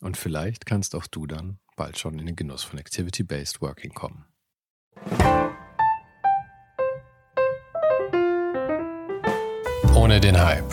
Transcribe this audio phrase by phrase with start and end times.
[0.00, 4.24] Und vielleicht kannst auch du dann bald schon in den Genuss von Activity-Based Working kommen.
[9.94, 10.72] Ohne den Hype.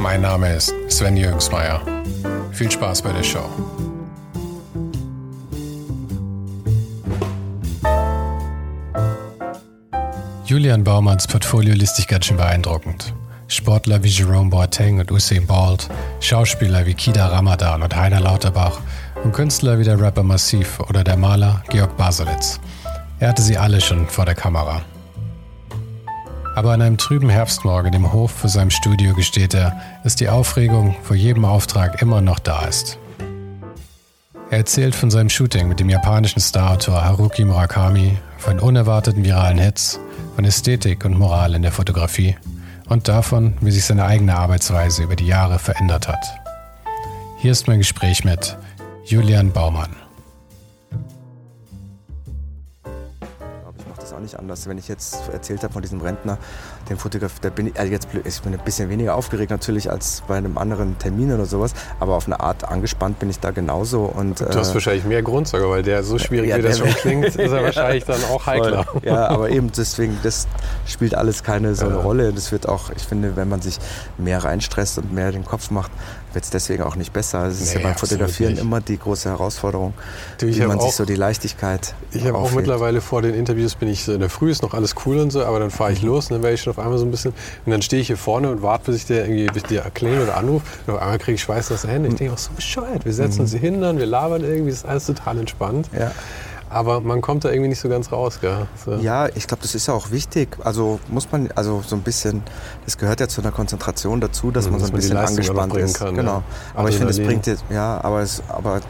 [0.00, 2.04] Mein Name ist Sven Jürgensmeier.
[2.52, 3.48] Viel Spaß bei der Show.
[10.44, 13.14] Julian Baumanns Portfolio liest sich ganz schön beeindruckend.
[13.48, 15.88] Sportler wie Jerome Boateng und Usain Bolt,
[16.20, 18.80] Schauspieler wie Kida Ramadan und Heiner Lauterbach
[19.22, 22.58] und Künstler wie der Rapper Massiv oder der Maler Georg Baselitz.
[23.20, 24.82] Er hatte sie alle schon vor der Kamera.
[26.56, 30.94] Aber an einem trüben Herbstmorgen im Hof vor seinem Studio gesteht er, dass die Aufregung
[31.02, 32.98] vor jedem Auftrag immer noch da ist.
[34.50, 39.98] Er erzählt von seinem Shooting mit dem japanischen Starautor Haruki Murakami, von unerwarteten viralen Hits,
[40.36, 42.36] von Ästhetik und Moral in der Fotografie
[42.88, 46.24] und davon, wie sich seine eigene Arbeitsweise über die Jahre verändert hat.
[47.38, 48.56] Hier ist mein Gespräch mit
[49.04, 49.96] Julian Baumann.
[54.14, 54.66] auch nicht anders.
[54.68, 56.38] Wenn ich jetzt erzählt habe von diesem Rentner,
[56.88, 60.22] dem Fotograf, da bin ich, also jetzt ich bin ein bisschen weniger aufgeregt natürlich als
[60.26, 64.04] bei einem anderen Termin oder sowas, aber auf eine Art angespannt bin ich da genauso.
[64.04, 66.78] Und, du hast äh, wahrscheinlich mehr Grund sogar, weil der so schwierig, ja, wie das
[66.78, 68.86] schon klingt, ist er wahrscheinlich dann auch heikler.
[69.02, 70.46] Ja, aber eben deswegen, das
[70.86, 72.32] spielt alles keine so eine Rolle.
[72.32, 73.78] Das wird auch, ich finde, wenn man sich
[74.18, 75.90] mehr reinstresst und mehr den Kopf macht,
[76.34, 77.46] wird es deswegen auch nicht besser.
[77.46, 79.94] Es ist nee, ja beim Fotografieren immer die große Herausforderung,
[80.38, 83.74] du, wie man auch, sich so die Leichtigkeit Ich habe auch mittlerweile vor den Interviews,
[83.74, 85.92] bin ich so in der Früh, ist noch alles cool und so, aber dann fahre
[85.92, 86.08] ich mhm.
[86.08, 87.32] los und dann werde ich schon auf einmal so ein bisschen,
[87.64, 90.22] und dann stehe ich hier vorne und warte, bis ich dir irgendwie bis dir klingelt
[90.22, 92.10] oder anruft und auf einmal kriege ich Schweiß aus den Händen.
[92.10, 93.04] Ich denke auch so bescheuert.
[93.04, 93.42] Wir setzen mhm.
[93.42, 95.88] uns hier hin, dann, wir labern irgendwie, das ist alles total entspannt.
[95.98, 96.12] Ja.
[96.74, 98.66] Aber man kommt da irgendwie nicht so ganz raus, gell?
[98.84, 98.94] So.
[98.94, 100.56] Ja, ich glaube, das ist ja auch wichtig.
[100.64, 102.42] Also muss man, also so ein bisschen,
[102.84, 105.98] das gehört ja zu einer Konzentration dazu, dass mhm, man so ein bisschen angespannt ist.
[106.00, 106.38] Kann, genau.
[106.38, 106.42] Ja.
[106.74, 108.80] Aber ich finde, es bringt jetzt, ja, aber es, aber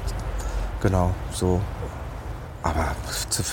[0.81, 1.61] genau, so.
[2.65, 2.97] Aber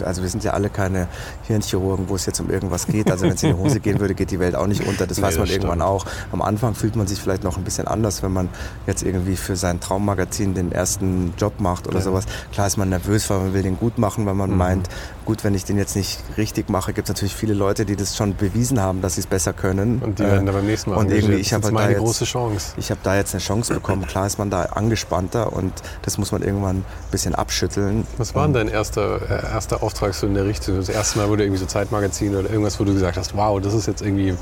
[0.05, 1.07] also wir sind ja alle keine
[1.43, 3.11] Hirnchirurgen, wo es jetzt um irgendwas geht.
[3.11, 5.05] Also wenn es in die Hose gehen würde, geht die Welt auch nicht unter.
[5.05, 6.05] Das nee, weiß man das irgendwann auch.
[6.31, 8.47] Am Anfang fühlt man sich vielleicht noch ein bisschen anders, wenn man
[8.87, 12.03] jetzt irgendwie für sein Traummagazin den ersten Job macht oder ja.
[12.05, 12.23] sowas.
[12.53, 14.57] Klar ist man nervös, weil man will den gut machen, weil man mhm.
[14.57, 14.89] meint,
[15.31, 18.15] gut, wenn ich den jetzt nicht richtig mache, gibt es natürlich viele Leute, die das
[18.17, 19.99] schon bewiesen haben, dass sie es besser können.
[19.99, 20.97] Und die werden da beim nächsten Mal.
[20.97, 22.73] Und irgendwie, ich habe halt meine da große Chance.
[22.77, 24.05] Ich habe da jetzt eine Chance bekommen.
[24.05, 28.05] Klar ist man da angespannter und das muss man irgendwann ein bisschen abschütteln.
[28.17, 30.77] Was war denn dein erster erster, äh, erster Auftrag so in der Richtung?
[30.77, 33.59] Das erste Mal, wo du irgendwie so Zeitmagazin oder irgendwas, wo du gesagt hast, wow,
[33.61, 34.35] das ist jetzt irgendwie,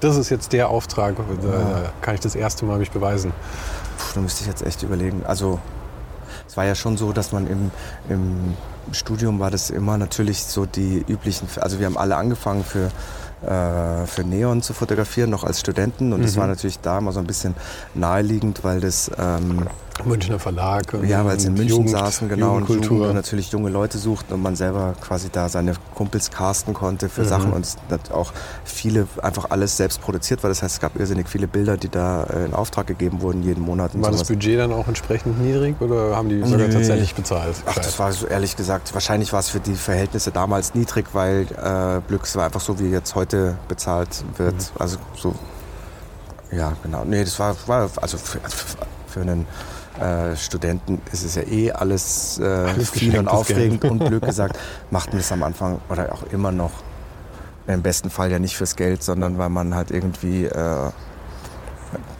[0.00, 1.92] das ist jetzt der Auftrag, da ja.
[2.00, 3.32] kann ich das erste Mal mich beweisen.
[3.98, 5.22] Puh, da müsste ich jetzt echt überlegen.
[5.26, 5.58] Also
[6.46, 7.70] es war ja schon so, dass man im,
[8.08, 8.54] im
[8.92, 12.90] Studium war das immer natürlich so die üblichen, also wir haben alle angefangen für
[13.46, 16.12] äh, für Neon zu fotografieren, noch als Studenten.
[16.12, 16.24] Und mhm.
[16.24, 17.54] das war natürlich da immer so ein bisschen
[17.94, 19.66] naheliegend, weil das ähm,
[20.04, 20.92] Münchner Verlag.
[20.92, 24.34] Und ja, weil sie in München Jugend, saßen, genau, und Jugend natürlich junge Leute suchten
[24.34, 27.28] und man selber quasi da seine Kumpels casten konnte für mhm.
[27.28, 27.66] Sachen und
[28.12, 28.32] auch
[28.64, 32.24] viele einfach alles selbst produziert, weil das heißt, es gab irrsinnig viele Bilder, die da
[32.24, 33.94] äh, in Auftrag gegeben wurden jeden Monat.
[33.94, 34.20] war sowas.
[34.20, 36.74] das Budget dann auch entsprechend niedrig oder haben die sogar nee.
[36.74, 37.56] tatsächlich bezahlt?
[37.66, 41.42] Ach, das war so ehrlich gesagt, wahrscheinlich war es für die Verhältnisse damals niedrig, weil
[41.42, 44.54] äh, Glücks war einfach so, wie jetzt heute bezahlt wird.
[44.54, 44.60] Mhm.
[44.78, 45.34] Also so,
[46.50, 47.04] ja, genau.
[47.04, 48.40] Nee, das war, war also für,
[49.06, 49.46] für einen
[50.00, 53.92] äh, Studenten ist es ja eh alles, äh, alles viel und aufregend Geld.
[53.92, 54.58] und blöd gesagt,
[54.90, 56.72] macht man es am Anfang oder auch immer noch
[57.66, 60.90] im besten Fall ja nicht fürs Geld, sondern weil man halt irgendwie äh,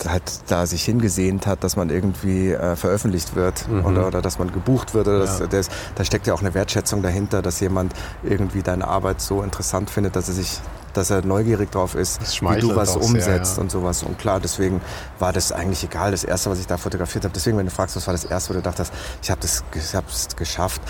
[0.06, 3.84] halt da sich hingesehnt hat, dass man irgendwie äh, veröffentlicht wird mhm.
[3.84, 5.08] oder, oder dass man gebucht wird.
[5.08, 5.24] Oder ja.
[5.24, 7.92] das, das, da steckt ja auch eine Wertschätzung dahinter, dass jemand
[8.22, 10.60] irgendwie deine Arbeit so interessant findet, dass er sich
[10.96, 13.60] dass er neugierig drauf ist, wie du was umsetzt sehr, ja.
[13.60, 14.02] und sowas.
[14.02, 14.80] Und klar, deswegen
[15.18, 16.10] war das eigentlich egal.
[16.10, 18.50] Das Erste, was ich da fotografiert habe, deswegen, wenn du fragst, was war das Erste,
[18.50, 18.92] wo du dachtest,
[19.22, 20.80] ich habe das, ich geschafft,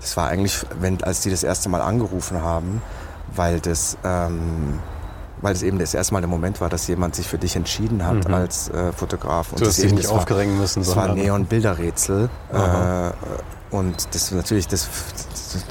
[0.00, 2.82] das war eigentlich, wenn, als die das erste Mal angerufen haben,
[3.34, 3.96] weil das...
[4.04, 4.80] Ähm,
[5.42, 8.06] weil es eben das erste Mal der Moment war, dass jemand sich für dich entschieden
[8.06, 8.34] hat mhm.
[8.34, 9.52] als äh, Fotograf.
[9.52, 10.82] Und du hast dich nicht aufgeregen müssen.
[10.82, 12.28] Es war Neon-Bilderrätsel.
[12.52, 14.88] Äh, und das natürlich, das,
[15.32, 15.64] das,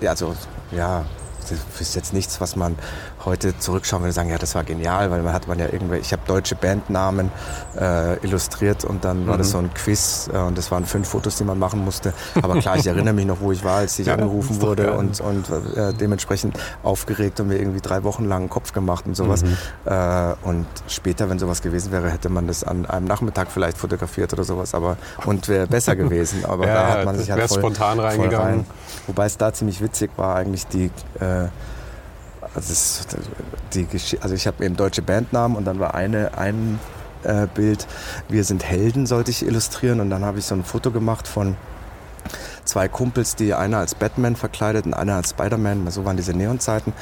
[0.00, 0.34] das, also
[0.70, 1.04] ja,
[1.50, 2.76] das ist jetzt nichts, was man
[3.26, 6.02] heute zurückschauen würde und sagen, ja, das war genial, weil man hat man ja irgendwelche,
[6.02, 7.30] ich habe deutsche Bandnamen
[7.78, 9.26] äh, illustriert und dann mhm.
[9.28, 9.52] war das mhm.
[9.52, 12.12] so ein Quiz äh, und das waren fünf Fotos, die man machen musste.
[12.40, 15.20] Aber klar, ich erinnere mich noch, wo ich war, als ich ja, angerufen wurde und,
[15.20, 19.42] und äh, dementsprechend aufgeregt und mir irgendwie drei Wochen lang einen Kopf gemacht und sowas.
[19.42, 19.56] Mhm.
[19.84, 24.32] Äh, und später, wenn sowas gewesen wäre, hätte man das an einem Nachmittag vielleicht fotografiert
[24.32, 26.44] oder sowas, aber und wäre besser gewesen.
[26.44, 28.60] Aber ja, da hat man sich halt voll, spontan reingegangen.
[28.60, 28.66] Rein.
[29.06, 30.90] Wobei es da ziemlich witzig war, eigentlich die
[31.20, 31.48] äh,
[32.56, 33.06] also, das,
[33.74, 33.86] die
[34.20, 36.78] also ich habe eben deutsche Bandnamen und dann war eine, ein
[37.22, 37.86] äh, Bild,
[38.28, 40.00] wir sind Helden, sollte ich illustrieren.
[40.00, 41.56] Und dann habe ich so ein Foto gemacht von
[42.64, 45.90] zwei Kumpels, die einer als Batman verkleidet und einer als Spider-Man.
[45.90, 46.92] So waren diese Neonzeiten.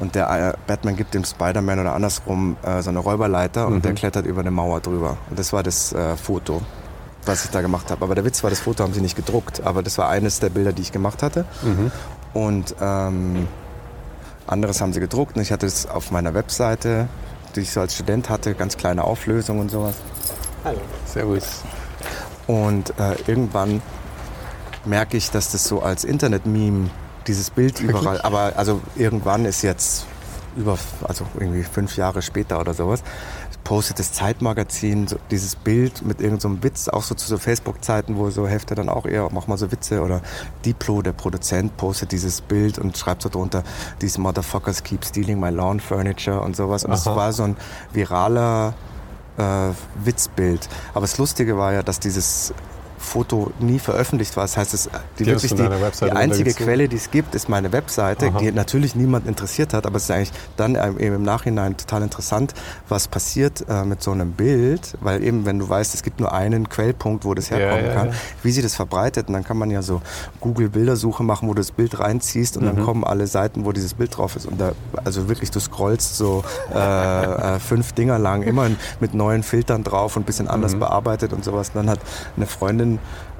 [0.00, 3.76] Und der äh, Batman gibt dem Spider-Man oder andersrum äh, so eine Räuberleiter mhm.
[3.76, 5.18] und der klettert über eine Mauer drüber.
[5.30, 6.62] Und das war das äh, Foto
[7.24, 8.04] was ich da gemacht habe.
[8.04, 9.62] Aber der Witz war, das Foto haben sie nicht gedruckt.
[9.64, 11.44] Aber das war eines der Bilder, die ich gemacht hatte.
[11.62, 11.92] Mhm.
[12.34, 13.46] Und ähm,
[14.52, 17.08] anderes haben sie gedruckt und ich hatte es auf meiner Webseite,
[17.56, 19.94] die ich so als Student hatte, ganz kleine Auflösung und sowas.
[20.64, 20.80] Hallo.
[21.06, 21.62] Servus.
[22.46, 23.82] Und äh, irgendwann
[24.84, 26.90] merke ich, dass das so als Internet-Meme
[27.26, 30.06] dieses Bild überall, aber also irgendwann ist jetzt
[30.56, 33.02] über, also irgendwie fünf Jahre später oder sowas,
[33.64, 38.16] postet das Zeitmagazin so dieses Bild mit irgendeinem so Witz, auch so zu so Facebook-Zeiten,
[38.16, 40.20] wo so Hefte dann auch eher, mach mal so Witze oder
[40.64, 43.62] Diplo, der Produzent, postet dieses Bild und schreibt so drunter,
[44.00, 46.84] these motherfuckers keep stealing my lawn furniture und sowas.
[46.84, 47.56] Und es war so ein
[47.92, 48.74] viraler
[49.38, 49.70] äh,
[50.04, 50.68] Witzbild.
[50.92, 52.52] Aber das Lustige war ja, dass dieses
[53.02, 54.44] Foto nie veröffentlicht war.
[54.44, 55.68] Das heißt, es, die, die, wirklich die,
[56.04, 58.38] die einzige Quelle, die es gibt, ist meine Webseite, Aha.
[58.38, 62.54] die natürlich niemand interessiert hat, aber es ist eigentlich dann eben im Nachhinein total interessant,
[62.88, 66.32] was passiert äh, mit so einem Bild, weil eben, wenn du weißt, es gibt nur
[66.32, 68.14] einen Quellpunkt, wo das herkommen ja, ja, kann, ja.
[68.42, 70.00] wie sie das verbreitet und dann kann man ja so
[70.40, 72.76] Google-Bildersuche machen, wo du das Bild reinziehst und mhm.
[72.76, 74.72] dann kommen alle Seiten, wo dieses Bild drauf ist und da,
[75.04, 78.68] also wirklich, du scrollst so äh, äh, fünf Dinger lang, immer
[79.00, 80.80] mit neuen Filtern drauf und ein bisschen anders mhm.
[80.80, 81.70] bearbeitet und sowas.
[81.70, 82.00] Und dann hat
[82.36, 82.91] eine Freundin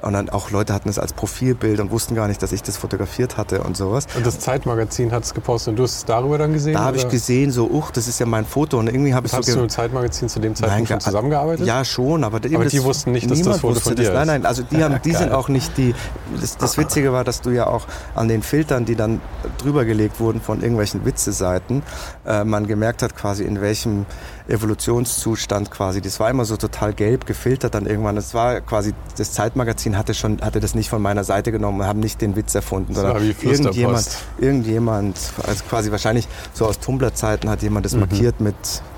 [0.03, 2.75] und dann auch Leute hatten es als Profilbild und wussten gar nicht, dass ich das
[2.75, 4.05] fotografiert hatte und sowas.
[4.15, 6.73] Und das Zeitmagazin hat es gepostet und du hast es darüber dann gesehen?
[6.73, 9.33] Da habe ich gesehen, so, uch, das ist ja mein Foto und irgendwie habe ich
[9.33, 9.53] hast so...
[9.53, 11.65] Du mit dem Zeitmagazin zu dem Zeitpunkt Nein, schon zusammengearbeitet?
[11.65, 12.37] Ja, schon, aber...
[12.37, 14.13] aber die wussten nicht, dass das Foto von dir das.
[14.13, 15.95] Nein, nein, also die, haben, die sind auch nicht die...
[16.39, 19.21] Das, das Witzige war, dass du ja auch an den Filtern, die dann
[19.57, 21.81] drüber gelegt wurden von irgendwelchen Witzeseiten,
[22.25, 24.05] äh, man gemerkt hat quasi, in welchem
[24.47, 26.01] Evolutionszustand quasi.
[26.01, 28.15] Das war immer so total gelb gefiltert dann irgendwann.
[28.15, 31.87] Das war quasi, das Zeitmagazin hatte schon, hatte das nicht von meiner Seite genommen und
[31.87, 34.07] haben nicht den Witz erfunden, sondern irgendjemand,
[34.37, 38.01] irgendjemand, also quasi wahrscheinlich so aus Tumblr-Zeiten hat jemand das mhm.
[38.01, 38.55] markiert mit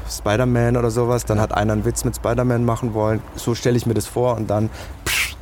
[0.09, 1.25] Spider-Man oder sowas.
[1.25, 3.21] Dann hat einer einen Witz mit Spider-Man machen wollen.
[3.36, 4.69] So stelle ich mir das vor und dann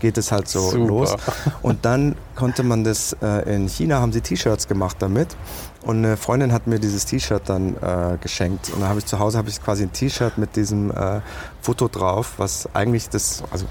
[0.03, 0.85] geht es halt so Super.
[0.85, 1.15] los.
[1.61, 5.29] Und dann konnte man das, äh, in China haben sie T-Shirts gemacht damit.
[5.83, 8.71] Und eine Freundin hat mir dieses T-Shirt dann äh, geschenkt.
[8.73, 11.19] Und dann habe ich zu Hause habe ich quasi ein T-Shirt mit diesem äh,
[11.61, 13.65] Foto drauf, was eigentlich das, also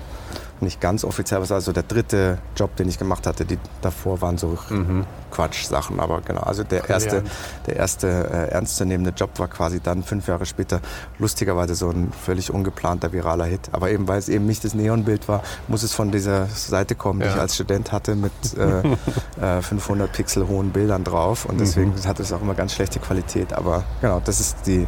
[0.63, 3.45] nicht ganz offiziell, war also der dritte Job, den ich gemacht hatte.
[3.45, 5.05] Die davor waren so mhm.
[5.31, 6.43] Quatsch-Sachen, aber genau.
[6.43, 7.23] Also der erste,
[7.67, 10.81] der erste äh, ernstzunehmende Job war quasi dann fünf Jahre später
[11.19, 13.71] lustigerweise so ein völlig ungeplanter viraler Hit.
[13.73, 17.21] Aber eben, weil es eben nicht das Neonbild war, muss es von dieser Seite kommen,
[17.21, 21.91] die ich als Student hatte mit äh, äh, 500 Pixel hohen Bildern drauf und deswegen
[21.91, 22.05] mhm.
[22.07, 23.53] hat es auch immer ganz schlechte Qualität.
[23.53, 24.87] Aber genau, das ist die,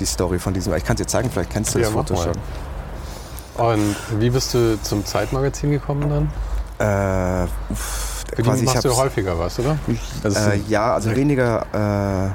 [0.00, 0.74] die Story von diesem.
[0.74, 2.34] Ich kann es dir zeigen, vielleicht kennst du ja, das Foto schon.
[3.56, 6.28] Und wie bist du zum Zeitmagazin gekommen dann?
[6.78, 9.78] Äh, Für quasi, machst du häufiger was, oder?
[10.24, 12.32] Äh, ja, also weniger.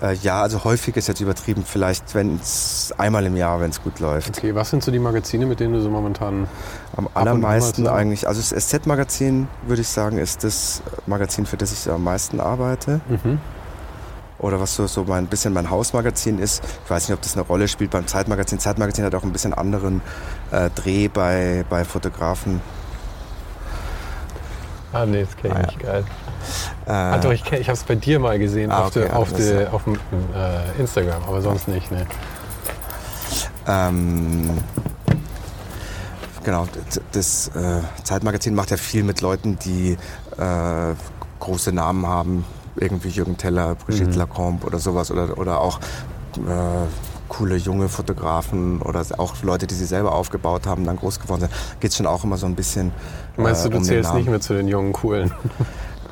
[0.00, 1.64] Äh, äh, ja, also häufig ist jetzt übertrieben.
[1.66, 4.36] Vielleicht, wenn es einmal im Jahr, wenn es gut läuft.
[4.36, 6.46] Okay, was sind so die Magazine, mit denen du so momentan
[6.96, 8.28] am allermeisten eigentlich?
[8.28, 13.00] Also das SZ-Magazin würde ich sagen, ist das Magazin, für das ich am meisten arbeite.
[13.08, 13.38] Mhm
[14.38, 16.62] oder was so, so mein bisschen mein Hausmagazin ist.
[16.84, 18.58] Ich weiß nicht, ob das eine Rolle spielt beim Zeitmagazin.
[18.58, 20.02] Zeitmagazin hat auch ein bisschen anderen
[20.50, 22.60] äh, Dreh bei, bei Fotografen.
[24.92, 25.80] Ah, nee, das kenne ich ah, nicht.
[25.80, 26.04] Geil.
[26.86, 29.32] Äh, ah, doch, ich, ich habe es bei dir mal gesehen ah, auf, okay, auf,
[29.32, 32.06] de, auf dem äh, Instagram, aber sonst nicht, ne.
[33.66, 34.58] Ähm,
[36.44, 36.68] genau,
[37.12, 39.98] das äh, Zeitmagazin macht ja viel mit Leuten, die
[40.38, 40.94] äh,
[41.40, 42.44] große Namen haben,
[42.78, 44.16] irgendwie Jürgen Teller, Brigitte mhm.
[44.16, 45.80] Lacombe oder sowas oder, oder auch
[46.36, 46.86] äh,
[47.28, 51.52] coole junge Fotografen oder auch Leute, die sie selber aufgebaut haben, dann groß geworden sind,
[51.80, 52.92] geht es schon auch immer so ein bisschen.
[53.36, 55.32] Meinst du, du äh, um zählst nicht mehr zu den jungen Coolen?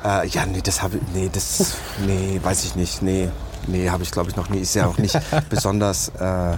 [0.03, 3.27] Äh, ja, nee, das habe ich, nee, das, nee, weiß ich nicht, nee,
[3.65, 4.59] nee, habe ich glaube ich noch nie.
[4.59, 5.19] Ist ja auch nicht
[5.49, 6.51] besonders äh,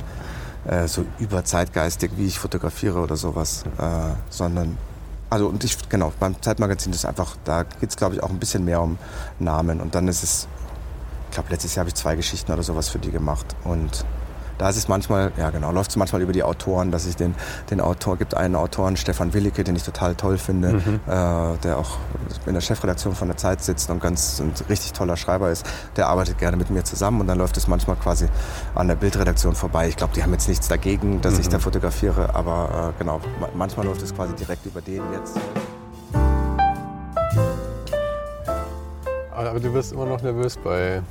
[0.68, 4.78] äh, so überzeitgeistig, wie ich fotografiere oder sowas, äh, sondern
[5.30, 8.40] also und ich, genau, beim Zeitmagazin ist einfach, da geht es glaube ich auch ein
[8.40, 8.98] bisschen mehr um
[9.40, 9.82] Namen.
[9.82, 10.48] Und dann ist es,
[11.30, 13.56] ich glaube letztes Jahr habe ich zwei Geschichten oder sowas für die gemacht.
[13.64, 14.06] Und
[14.58, 17.36] da ist es manchmal, ja genau, läuft es manchmal über die Autoren, dass ich den,
[17.70, 21.00] den Autor, gibt einen Autoren, Stefan Willicke, den ich total toll finde, mhm.
[21.08, 21.98] äh, der auch
[22.46, 25.66] in der Chefredaktion von der Zeit sitzt und ganz ein richtig toller Schreiber ist.
[25.96, 28.28] Der arbeitet gerne mit mir zusammen und dann läuft es manchmal quasi
[28.76, 29.88] an der Bildredaktion vorbei.
[29.88, 31.42] Ich glaube, die haben jetzt nichts dagegen, dass mhm.
[31.42, 33.22] ich da fotografiere, aber äh, genau,
[33.56, 35.38] manchmal läuft es quasi direkt über den jetzt.
[39.32, 41.02] Aber du wirst immer noch nervös bei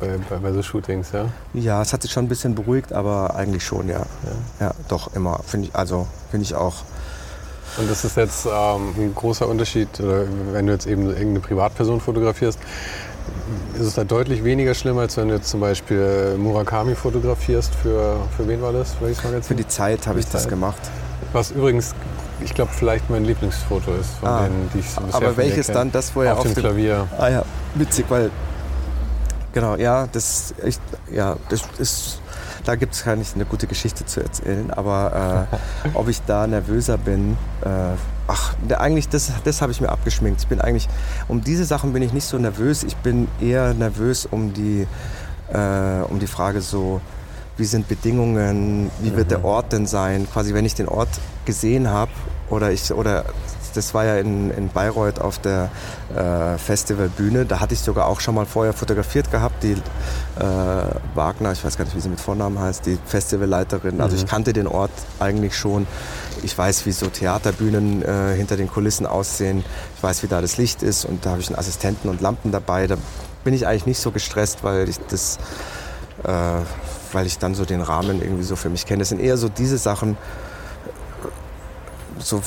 [0.00, 1.26] bei, bei, bei, so Shootings, ja?
[1.54, 4.00] Ja, es hat sich schon ein bisschen beruhigt, aber eigentlich schon, ja.
[4.58, 5.40] Ja, ja doch, immer.
[5.46, 6.76] Finde ich, also, finde ich auch.
[7.76, 12.58] Und das ist jetzt ähm, ein großer Unterschied, wenn du jetzt eben irgendeine Privatperson fotografierst,
[13.74, 17.74] ist es da deutlich weniger schlimm, als wenn du jetzt zum Beispiel Murakami fotografierst.
[17.74, 18.96] Für, für wen war das?
[19.42, 20.34] Für die Zeit habe ich Zeit.
[20.34, 20.80] das gemacht.
[21.32, 21.94] Was übrigens,
[22.40, 25.68] ich glaube, vielleicht mein Lieblingsfoto ist, von ah, denen, die ich so bisher Aber welches
[25.68, 25.92] dann?
[25.92, 27.06] Das, wo er auf, auf dem Klavier.
[27.18, 28.30] Ah ja, witzig, weil
[29.52, 30.78] Genau, ja, das, ich,
[31.10, 32.20] ja, das ist,
[32.64, 36.46] da gibt es gar nicht eine gute Geschichte zu erzählen, aber äh, ob ich da
[36.46, 37.96] nervöser bin, äh,
[38.28, 40.40] ach, eigentlich, das, das habe ich mir abgeschminkt.
[40.42, 40.88] Ich bin eigentlich,
[41.26, 44.86] um diese Sachen bin ich nicht so nervös, ich bin eher nervös um die,
[45.52, 47.00] äh, um die Frage so,
[47.56, 49.44] wie sind Bedingungen, wie wird der mhm.
[49.46, 51.08] Ort denn sein, quasi wenn ich den Ort
[51.44, 52.12] gesehen habe
[52.48, 53.24] oder ich, oder
[53.72, 55.70] das war ja in, in Bayreuth auf der
[56.14, 57.46] äh, Festivalbühne.
[57.46, 59.78] Da hatte ich sogar auch schon mal vorher fotografiert gehabt, die äh,
[61.14, 64.00] Wagner, ich weiß gar nicht, wie sie mit Vornamen heißt, die Festivalleiterin.
[64.00, 64.28] Also ich mhm.
[64.28, 65.86] kannte den Ort eigentlich schon.
[66.42, 69.64] Ich weiß, wie so Theaterbühnen äh, hinter den Kulissen aussehen.
[69.96, 72.52] Ich weiß, wie da das Licht ist und da habe ich einen Assistenten und Lampen
[72.52, 72.86] dabei.
[72.86, 72.96] Da
[73.44, 75.38] bin ich eigentlich nicht so gestresst, weil ich das
[76.24, 76.60] äh,
[77.12, 79.00] weil ich dann so den Rahmen irgendwie so für mich kenne.
[79.00, 80.16] Das sind eher so diese Sachen,
[82.18, 82.42] so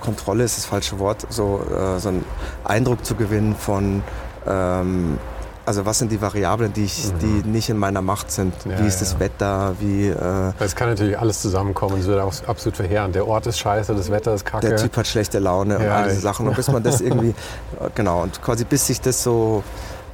[0.00, 2.24] Kontrolle ist das falsche Wort, so, äh, so einen
[2.64, 4.02] Eindruck zu gewinnen von,
[4.46, 5.18] ähm,
[5.66, 7.18] also was sind die Variablen, die, ich, mhm.
[7.18, 8.54] die nicht in meiner Macht sind?
[8.64, 9.06] Ja, wie ist ja.
[9.06, 9.74] das Wetter?
[9.80, 11.98] Wie, äh, es kann natürlich alles zusammenkommen.
[12.00, 13.14] Es wird auch absolut verheerend.
[13.14, 14.68] Der Ort ist scheiße, das Wetter ist kacke.
[14.68, 16.48] Der Typ hat schlechte Laune ja, und all diese Sachen.
[16.48, 17.34] Und bis man das irgendwie,
[17.94, 19.62] genau, und quasi bis sich das so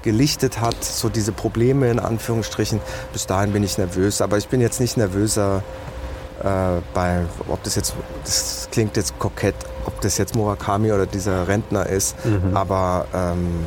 [0.02, 2.80] gelichtet hat, so diese Probleme in Anführungsstrichen,
[3.12, 4.22] bis dahin bin ich nervös.
[4.22, 5.62] Aber ich bin jetzt nicht nervöser
[6.40, 7.94] äh, bei, ob das jetzt,
[8.24, 9.54] das klingt jetzt kokett,
[9.86, 12.56] ob das jetzt Murakami oder dieser Rentner ist, mhm.
[12.56, 13.66] aber ähm,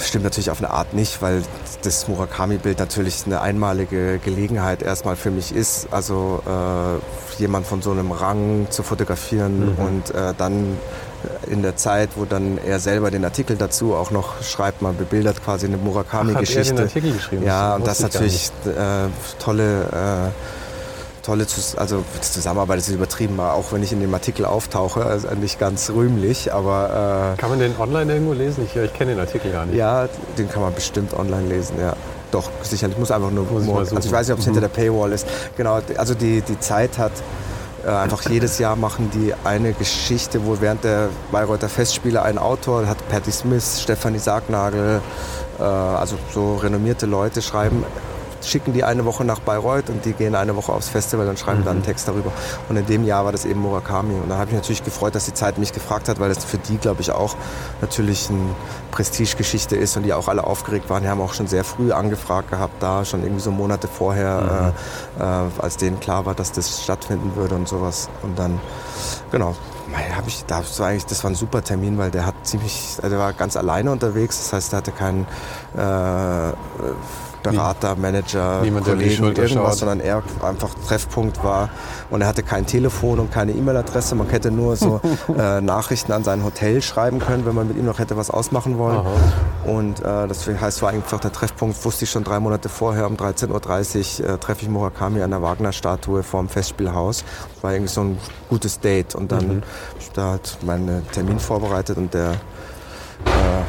[0.00, 1.42] stimmt natürlich auf eine Art nicht, weil
[1.82, 7.90] das Murakami-Bild natürlich eine einmalige Gelegenheit erstmal für mich ist, also äh, jemand von so
[7.90, 9.84] einem Rang zu fotografieren mhm.
[9.84, 10.78] und äh, dann
[11.46, 15.42] in der Zeit, wo dann er selber den Artikel dazu auch noch schreibt, man bebildert
[15.44, 16.60] quasi eine Murakami-Geschichte.
[16.60, 17.44] Hat er den Artikel geschrieben?
[17.44, 23.92] Ja, und das natürlich äh, tolle, äh, tolle also Zusammenarbeit ist übertrieben, auch wenn ich
[23.92, 27.34] in dem Artikel auftauche, also nicht ganz rühmlich, aber...
[27.34, 28.64] Äh, kann man den online irgendwo lesen?
[28.64, 29.76] Ich, ich kenne den Artikel gar nicht.
[29.76, 31.94] Ja, den kann man bestimmt online lesen, ja.
[32.30, 32.96] Doch, sicherlich.
[32.96, 33.44] Ich muss einfach nur...
[33.44, 34.54] Muss ich also ich weiß nicht, ob es mhm.
[34.54, 35.26] hinter der Paywall ist.
[35.56, 37.12] Genau, also die, die Zeit hat
[37.90, 43.08] einfach jedes Jahr machen die eine Geschichte, wo während der Bayreuther Festspiele ein Autor, hat
[43.08, 45.00] Patti Smith, Stefanie Sargnagel,
[45.58, 47.84] äh, also so renommierte Leute schreiben
[48.48, 51.60] schicken die eine Woche nach Bayreuth und die gehen eine Woche aufs Festival und schreiben
[51.60, 51.64] mhm.
[51.64, 52.32] dann einen Text darüber.
[52.68, 54.14] Und in dem Jahr war das eben Murakami.
[54.14, 56.58] Und da habe ich natürlich gefreut, dass die Zeit mich gefragt hat, weil das für
[56.58, 57.36] die, glaube ich, auch
[57.80, 58.54] natürlich eine
[58.90, 61.02] Prestigegeschichte ist und die auch alle aufgeregt waren.
[61.02, 64.72] Die haben auch schon sehr früh angefragt gehabt, da schon irgendwie so Monate vorher,
[65.18, 65.22] mhm.
[65.22, 68.08] äh, äh, als denen klar war, dass das stattfinden würde und sowas.
[68.22, 68.60] Und dann,
[69.30, 69.54] genau,
[70.16, 73.10] habe ich, da so eigentlich, das war ein super Termin, weil der hat ziemlich, also
[73.10, 74.38] der war ganz alleine unterwegs.
[74.38, 75.26] Das heißt, er hatte keinen
[75.76, 76.52] äh,
[77.44, 79.74] Berater, Manager, Niemand, Kollegen, irgendwas, schaut.
[79.76, 81.68] sondern er einfach Treffpunkt war.
[82.10, 84.14] Und er hatte kein Telefon und keine E-Mail-Adresse.
[84.14, 85.00] Man hätte nur so
[85.38, 88.78] äh, Nachrichten an sein Hotel schreiben können, wenn man mit ihm noch hätte was ausmachen
[88.78, 88.98] wollen.
[88.98, 89.12] Aha.
[89.66, 93.16] Und äh, deswegen heißt, war einfach der Treffpunkt, wusste ich schon drei Monate vorher, um
[93.16, 97.24] 13.30 Uhr äh, treffe ich Murakami an der Wagner-Statue vorm Festspielhaus.
[97.62, 99.14] War irgendwie so ein gutes Date.
[99.14, 99.62] Und dann mhm.
[100.14, 102.34] da hat meinen Termin vorbereitet und der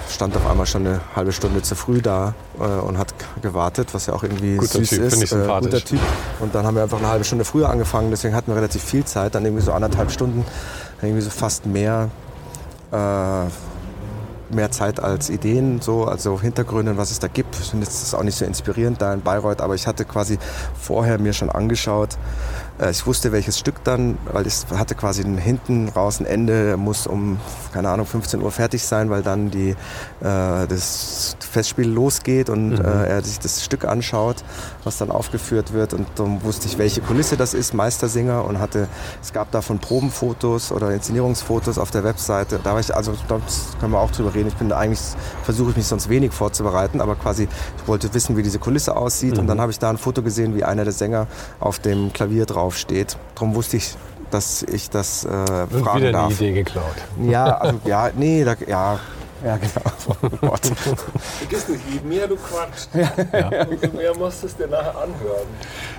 [0.10, 4.06] stand auf einmal schon eine halbe Stunde zu früh da äh, und hat gewartet, was
[4.06, 5.24] ja auch irgendwie guter süß typ, ist.
[5.24, 6.00] Ich äh, guter Typ.
[6.40, 9.06] Und dann haben wir einfach eine halbe Stunde früher angefangen, deswegen hatten wir relativ viel
[9.06, 10.46] Zeit, dann irgendwie so anderthalb Stunden,
[11.02, 12.10] irgendwie so fast mehr.
[12.92, 13.50] Äh,
[14.52, 17.56] mehr Zeit als Ideen, so, also Hintergründe, was es da gibt.
[17.60, 20.38] Ich finde es auch nicht so inspirierend da in Bayreuth, aber ich hatte quasi
[20.80, 22.18] vorher mir schon angeschaut, äh,
[22.90, 27.40] ich wusste, welches Stück dann, weil es hatte quasi hinten raus ein Ende, muss um,
[27.72, 29.76] keine Ahnung, 15 Uhr fertig sein, weil dann die, äh,
[30.20, 32.86] das Festspiel losgeht und mhm.
[32.86, 34.44] äh, er sich das Stück anschaut,
[34.84, 35.94] was dann aufgeführt wird.
[35.94, 38.90] Und dann wusste ich, welche Kulisse das ist, Meistersinger, und hatte,
[39.22, 42.60] es gab davon Probenfotos oder Inszenierungsfotos auf der Webseite.
[42.62, 43.40] Da war ich, also da
[43.80, 44.50] können wir auch drüber reden.
[44.50, 45.00] Ich bin eigentlich,
[45.44, 49.36] versuche ich mich sonst wenig vorzubereiten, aber quasi, ich wollte wissen, wie diese Kulisse aussieht.
[49.36, 49.40] Mhm.
[49.40, 51.28] Und dann habe ich da ein Foto gesehen, wie einer der Sänger
[51.62, 53.18] auf dem Klavier drauf draufsteht.
[53.36, 53.96] Darum wusste ich,
[54.32, 56.26] dass ich das äh, fragen wieder darf.
[56.26, 56.96] eine Idee geklaut.
[57.24, 59.00] Ja, also, ja, nee, da, ja,
[59.44, 60.32] ja, genau.
[60.42, 60.56] Oh
[61.40, 63.66] Vergiss nicht, je mehr du quatschst, ja.
[63.66, 65.48] umso mehr musst du es dir nachher anhören.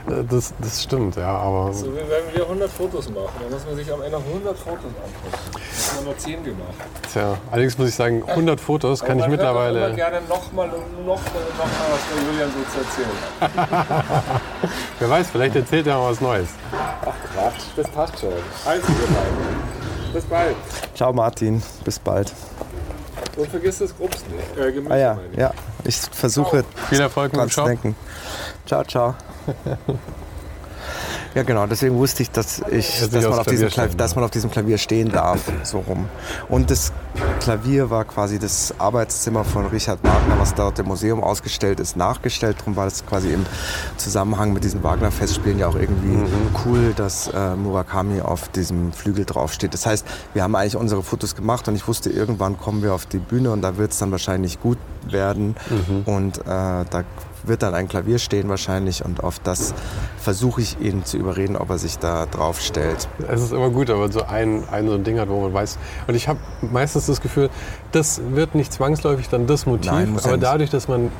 [0.08, 1.72] Äh, das, das stimmt, ja, aber...
[1.72, 4.84] So wie wenn wir 100 Fotos machen, dann muss man sich am Ende 100 Fotos
[4.84, 5.60] angucken.
[5.68, 6.74] Jetzt haben wir nur 10 gemacht.
[7.12, 9.90] Tja, allerdings muss ich sagen, 100 Fotos kann ich mittlerweile...
[9.90, 13.08] Ich gerne nochmal und nochmal und nochmal, was der Julian so zu erzählen
[13.40, 14.22] hat.
[14.98, 16.48] Wer weiß, vielleicht erzählt er mal was Neues.
[17.04, 18.32] Ach Quatsch, das passt schon.
[18.64, 18.86] Also,
[20.12, 20.56] Bis bald.
[20.94, 22.32] Ciao Martin, bis bald.
[23.36, 24.58] Und vergiss das Grubs nicht.
[24.58, 25.50] Äh, Gemüse ah ja, ja.
[25.84, 27.66] Ich versuche viel Erfolg mit dem Shop.
[27.66, 27.96] denken.
[28.66, 29.14] Ciao, ciao.
[31.36, 31.66] Ja, genau.
[31.66, 34.78] Deswegen wusste ich, dass, ich, dass, man auf diesem Klavier, dass man auf diesem Klavier
[34.78, 35.40] stehen darf.
[35.64, 36.08] so rum.
[36.48, 36.94] Und das
[37.40, 42.56] Klavier war quasi das Arbeitszimmer von Richard Wagner, was dort im Museum ausgestellt ist, nachgestellt.
[42.60, 43.44] Darum war das quasi im
[43.98, 46.26] Zusammenhang mit diesen Wagner-Festspielen ja auch irgendwie mhm.
[46.64, 49.74] cool, dass äh, Murakami auf diesem Flügel draufsteht.
[49.74, 53.04] Das heißt, wir haben eigentlich unsere Fotos gemacht und ich wusste, irgendwann kommen wir auf
[53.04, 55.54] die Bühne und da wird es dann wahrscheinlich gut werden.
[55.68, 56.02] Mhm.
[56.06, 57.04] Und äh, da
[57.48, 59.74] wird dann ein Klavier stehen wahrscheinlich und auf das
[60.18, 63.08] versuche ich ihn zu überreden, ob er sich da drauf stellt.
[63.28, 65.78] Es ist immer gut, aber so ein, ein so ein Ding hat, wo man weiß.
[66.06, 67.50] Und ich habe meistens das Gefühl,
[67.92, 71.10] das wird nicht zwangsläufig dann das Motiv, Nein, aber dadurch, dass man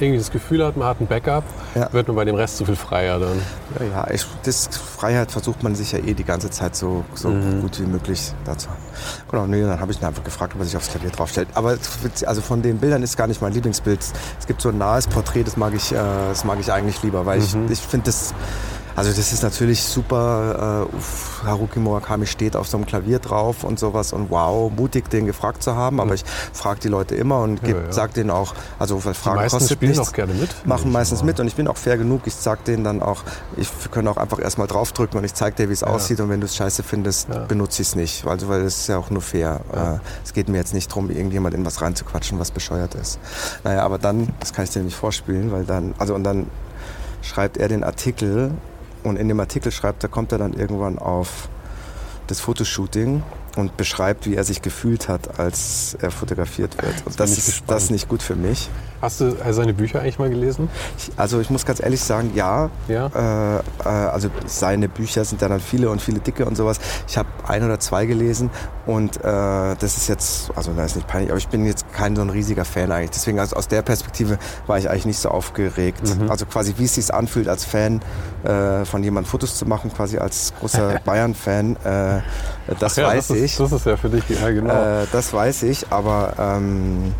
[0.00, 1.92] irgendwie das Gefühl hat, man hat ein Backup, ja.
[1.92, 3.40] wird man bei dem Rest so viel freier dann.
[3.78, 7.28] Ja, ja ich, das Freiheit versucht man sich ja eh die ganze Zeit so, so
[7.28, 7.62] mhm.
[7.62, 8.78] gut wie möglich dazu haben.
[9.30, 11.48] Genau, nee, dann habe ich ihn einfach gefragt, ob er sich aufs Klavier draufstellt.
[11.54, 11.76] Aber
[12.26, 14.00] also von den Bildern ist gar nicht mein Lieblingsbild.
[14.38, 17.26] Es gibt so ein nahes Porträt, das mag ich, äh, das mag ich eigentlich lieber,
[17.26, 17.66] weil mhm.
[17.66, 18.34] ich, ich finde das
[18.96, 20.86] also das ist natürlich super.
[20.90, 25.26] Äh, Haruki Murakami steht auf so einem Klavier drauf und sowas und wow, mutig, den
[25.26, 26.00] gefragt zu haben.
[26.00, 27.92] Aber ich frage die Leute immer und ja, ja.
[27.92, 30.08] sage denen auch, also weil Fragen die kostet spielen nichts.
[30.08, 30.66] auch gerne mit.
[30.66, 32.22] Machen meistens mit und ich bin auch fair genug.
[32.24, 33.22] Ich sage denen dann auch,
[33.56, 35.88] ich kann auch einfach erstmal draufdrücken und ich zeige dir, wie es ja.
[35.88, 38.26] aussieht und wenn du es scheiße findest, benutze ich es nicht.
[38.26, 39.60] Also weil das ist ja auch nur fair.
[39.72, 43.18] Äh, es geht mir jetzt nicht darum, irgendjemand in was reinzuquatschen, was bescheuert ist.
[43.62, 46.46] Naja, aber dann, das kann ich dir nicht vorspielen, weil dann, also und dann
[47.22, 48.52] schreibt er den Artikel
[49.06, 51.48] und in dem Artikel schreibt er, kommt er dann irgendwann auf
[52.26, 53.22] das Fotoshooting
[53.56, 56.94] und beschreibt, wie er sich gefühlt hat, als er fotografiert wird.
[57.06, 58.68] Und das, das ist das nicht gut für mich.
[59.00, 60.68] Hast du seine Bücher eigentlich mal gelesen?
[60.98, 62.70] Ich, also ich muss ganz ehrlich sagen, ja.
[62.88, 63.06] ja?
[63.06, 66.78] Äh, äh, also seine Bücher sind ja dann viele und viele dicke und sowas.
[67.06, 68.50] Ich habe ein oder zwei gelesen
[68.86, 72.16] und äh, das ist jetzt, also da ist nicht peinlich, aber ich bin jetzt kein
[72.16, 73.10] so ein riesiger Fan eigentlich.
[73.10, 76.02] Deswegen also aus der Perspektive war ich eigentlich nicht so aufgeregt.
[76.18, 76.30] Mhm.
[76.30, 78.00] Also quasi wie es sich anfühlt als Fan
[78.44, 81.76] äh, von jemandem Fotos zu machen, quasi als großer Bayern-Fan.
[81.84, 82.20] Äh,
[82.78, 83.45] das ja, weiß das ich.
[83.46, 84.72] Ist, das ist ja für dich, ja genau.
[84.72, 87.14] Äh, das weiß ich, aber ähm,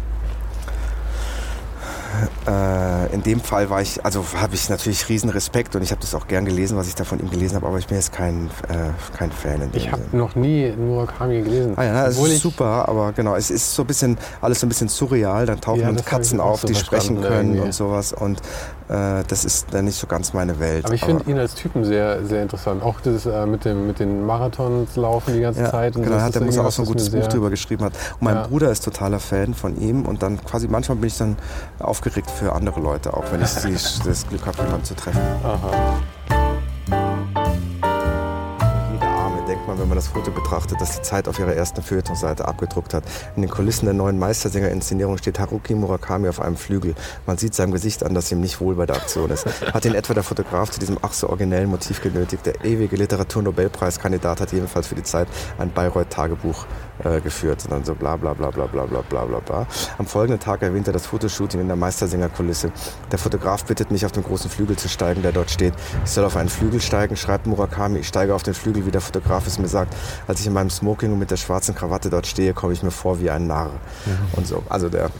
[2.46, 6.00] äh, in dem Fall war ich, also habe ich natürlich riesen Respekt und ich habe
[6.00, 8.12] das auch gern gelesen, was ich da von ihm gelesen habe, aber ich bin jetzt
[8.12, 9.68] kein, äh, kein Fan.
[9.72, 11.74] ich habe noch nie Murakami gelesen.
[11.76, 14.68] Ah ja, es ist super, aber genau, es ist so ein bisschen, alles so ein
[14.68, 17.60] bisschen surreal, dann tauchen ja, Katzen auf, so die sprechen können irgendwie.
[17.60, 18.40] und sowas und
[18.88, 20.84] das ist dann nicht so ganz meine Welt.
[20.84, 22.82] Aber ich finde ihn als Typen sehr, sehr interessant.
[22.82, 25.96] Auch das äh, mit, dem, mit den Marathons laufen die ganze ja, Zeit.
[25.96, 27.94] Und genau, hat der muss auch so ein gutes Buch drüber geschrieben hat.
[28.14, 28.46] Und mein ja.
[28.46, 31.36] Bruder ist totaler Fan von ihm und dann quasi manchmal bin ich dann
[31.80, 33.52] aufgeregt für andere Leute, auch wenn ich
[34.04, 35.20] das Glück habe, jemanden zu treffen.
[35.42, 36.45] Aha.
[39.66, 43.04] Man, wenn man das Foto betrachtet, das die Zeit auf ihrer ersten Feuilletonseite abgedruckt hat.
[43.34, 46.94] In den Kulissen der neuen Meistersänger-Inszenierung steht Haruki Murakami auf einem Flügel.
[47.26, 49.46] Man sieht seinem Gesicht an, dass ihm nicht wohl bei der Aktion ist.
[49.72, 52.46] Hat ihn etwa der Fotograf zu diesem ach so originellen Motiv genötigt?
[52.46, 56.66] Der ewige Literaturnobelpreiskandidat hat jedenfalls für die Zeit ein Bayreuth-Tagebuch
[57.04, 57.64] äh, geführt.
[57.68, 59.66] Dann so bla bla bla bla bla bla bla bla bla.
[59.98, 62.72] Am folgenden Tag erwähnt er das Fotoshooting in der Meistersänger-Kulisse.
[63.10, 65.74] Der Fotograf bittet mich, auf den großen Flügel zu steigen, der dort steht.
[66.04, 68.00] Ich soll auf einen Flügel steigen, schreibt Murakami.
[68.00, 69.94] Ich steige auf den Flügel, wie der Fotograf es mir sagt,
[70.26, 72.90] als ich in meinem Smoking und mit der schwarzen Krawatte dort stehe, komme ich mir
[72.90, 73.70] vor wie ein Narr.
[73.70, 74.18] Mhm.
[74.32, 74.62] Und so.
[74.68, 75.10] Also der,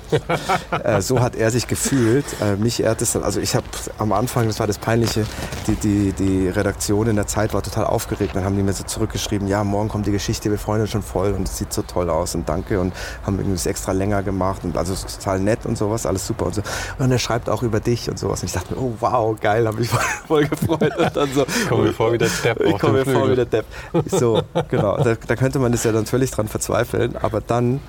[0.70, 2.24] äh, so hat er sich gefühlt.
[2.40, 3.66] Äh, mich ehrt es, also ich habe
[3.98, 5.24] am Anfang, das war das Peinliche,
[5.66, 8.36] die, die, die Redaktion in der Zeit war total aufgeregt.
[8.36, 11.02] Dann haben die mir so zurückgeschrieben, ja, morgen kommt die Geschichte, wir freuen uns schon
[11.02, 12.92] voll und es sieht so toll aus und danke und
[13.24, 16.55] haben irgendwie das extra länger gemacht und also total nett und sowas, alles super und
[16.55, 16.62] so.
[16.98, 18.42] Und er schreibt auch über dich und sowas.
[18.42, 20.96] Und ich dachte mir, oh wow, geil, habe mich voll, voll gefreut.
[20.96, 22.61] Und dann so, ich komme mir vor wie der Depp.
[22.61, 23.66] Ich komme mir vor wie der Depp.
[24.07, 24.96] So, genau.
[24.98, 27.16] Da, da, könnte man das ja dann völlig dran verzweifeln.
[27.16, 27.81] Aber dann,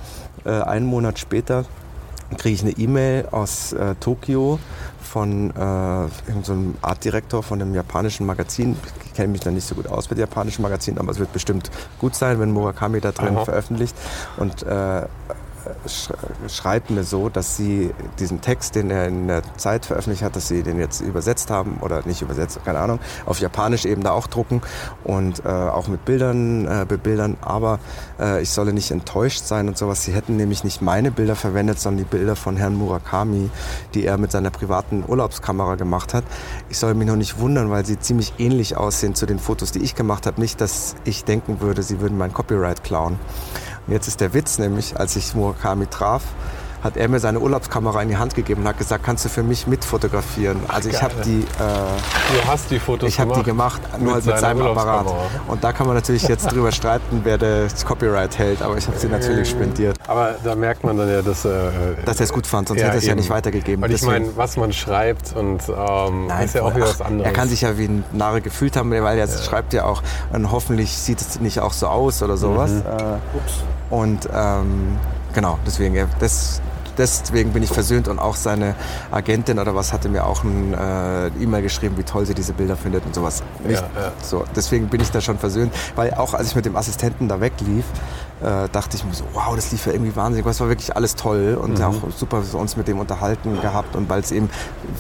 [0.46, 1.66] äh, einen Monat später,
[2.38, 4.60] kriege ich eine E-Mail aus äh, Tokio
[5.02, 5.54] von äh,
[6.44, 8.76] so einem Artdirektor von einem japanischen Magazin.
[9.06, 11.72] Ich kenne mich da nicht so gut aus mit japanischen Magazinen, aber es wird bestimmt
[12.00, 13.46] gut sein, wenn Murakami da drin Aha.
[13.46, 13.96] veröffentlicht.
[14.38, 15.04] Und äh,
[16.48, 20.48] schreibt mir so, dass sie diesen Text, den er in der Zeit veröffentlicht hat, dass
[20.48, 24.28] sie den jetzt übersetzt haben oder nicht übersetzt, keine Ahnung, auf Japanisch eben da auch
[24.28, 24.62] drucken
[25.04, 27.38] und äh, auch mit Bildern äh, bebildern.
[27.42, 27.80] Aber
[28.20, 30.04] äh, ich solle nicht enttäuscht sein und sowas.
[30.04, 33.50] Sie hätten nämlich nicht meine Bilder verwendet, sondern die Bilder von Herrn Murakami,
[33.94, 36.24] die er mit seiner privaten Urlaubskamera gemacht hat.
[36.70, 39.80] Ich soll mich noch nicht wundern, weil sie ziemlich ähnlich aussehen zu den Fotos, die
[39.80, 40.40] ich gemacht habe.
[40.42, 43.20] Nicht, dass ich denken würde, sie würden mein Copyright klauen.
[43.88, 46.24] Jetzt ist der Witz nämlich, als ich Murakami traf,
[46.84, 49.44] hat er mir seine Urlaubskamera in die Hand gegeben und hat gesagt, kannst du für
[49.44, 50.58] mich mitfotografieren.
[50.68, 51.40] Also ich habe die.
[51.40, 55.08] Äh, du hast die Fotos Ich habe die gemacht, nur mit, mit seinem Apparat.
[55.48, 58.98] Und da kann man natürlich jetzt drüber streiten, wer das Copyright hält, aber ich habe
[58.98, 59.98] sie natürlich spendiert.
[60.08, 61.46] Aber da merkt man dann ja, dass.
[61.46, 61.72] Äh,
[62.06, 63.84] dass er es gut fand, sonst ja, hätte er es ja nicht weitergegeben.
[63.84, 67.28] Und ich meine, was man schreibt und ähm, Nein, ist ja auch wieder was anderes.
[67.28, 69.28] Er kann sich ja wie ein Narre gefühlt haben, weil er ja.
[69.28, 72.72] schreibt ja auch, und hoffentlich sieht es nicht auch so aus oder sowas.
[72.72, 72.82] Mhm.
[72.82, 73.18] Äh,
[73.90, 74.98] und ähm,
[75.34, 76.62] genau, deswegen, das,
[76.98, 78.76] deswegen bin ich versöhnt und auch seine
[79.12, 82.76] Agentin oder was hatte mir auch ein äh, E-Mail geschrieben, wie toll sie diese Bilder
[82.76, 83.44] findet und sowas.
[83.66, 84.12] Ja, ja.
[84.22, 87.40] So, deswegen bin ich da schon versöhnt, weil auch als ich mit dem Assistenten da
[87.40, 87.86] weglief,
[88.42, 90.46] äh, dachte ich mir so, wow, das lief ja irgendwie wahnsinnig.
[90.46, 91.86] Es war wirklich alles toll und mhm.
[91.86, 93.96] auch super wir uns mit dem unterhalten gehabt.
[93.96, 94.50] Und weil es eben,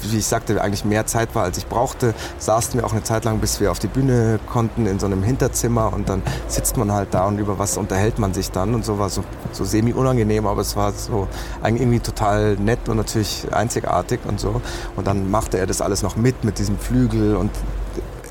[0.04, 3.26] wie ich sagte, eigentlich mehr Zeit war, als ich brauchte, saßen wir auch eine Zeit
[3.26, 5.94] lang, bis wir auf die Bühne konnten, in so einem Hinterzimmer.
[5.94, 8.74] Und dann sitzt man halt da und über was unterhält man sich dann.
[8.74, 11.28] Und so war so, so semi-unangenehm, aber es war so
[11.64, 14.62] irgendwie total nett und natürlich einzigartig und so.
[14.96, 17.52] Und dann machte er das alles noch mit, mit diesem Flügel und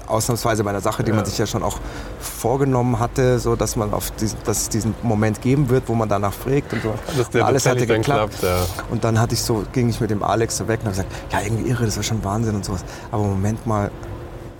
[0.07, 1.16] ausnahmsweise bei einer Sache, die ja.
[1.16, 1.79] man sich ja schon auch
[2.21, 6.09] vorgenommen hatte, so dass man auf diesen, dass es diesen Moment geben wird, wo man
[6.09, 6.95] danach fragt und so.
[7.33, 8.38] Und alles hatte geklappt.
[8.38, 8.66] Klappt, ja.
[8.90, 11.33] Und dann hatte ich so, ging ich mit dem Alex so weg und habe gesagt,
[11.33, 12.85] ja irgendwie irre, das war schon Wahnsinn und sowas.
[13.11, 13.90] Aber Moment mal,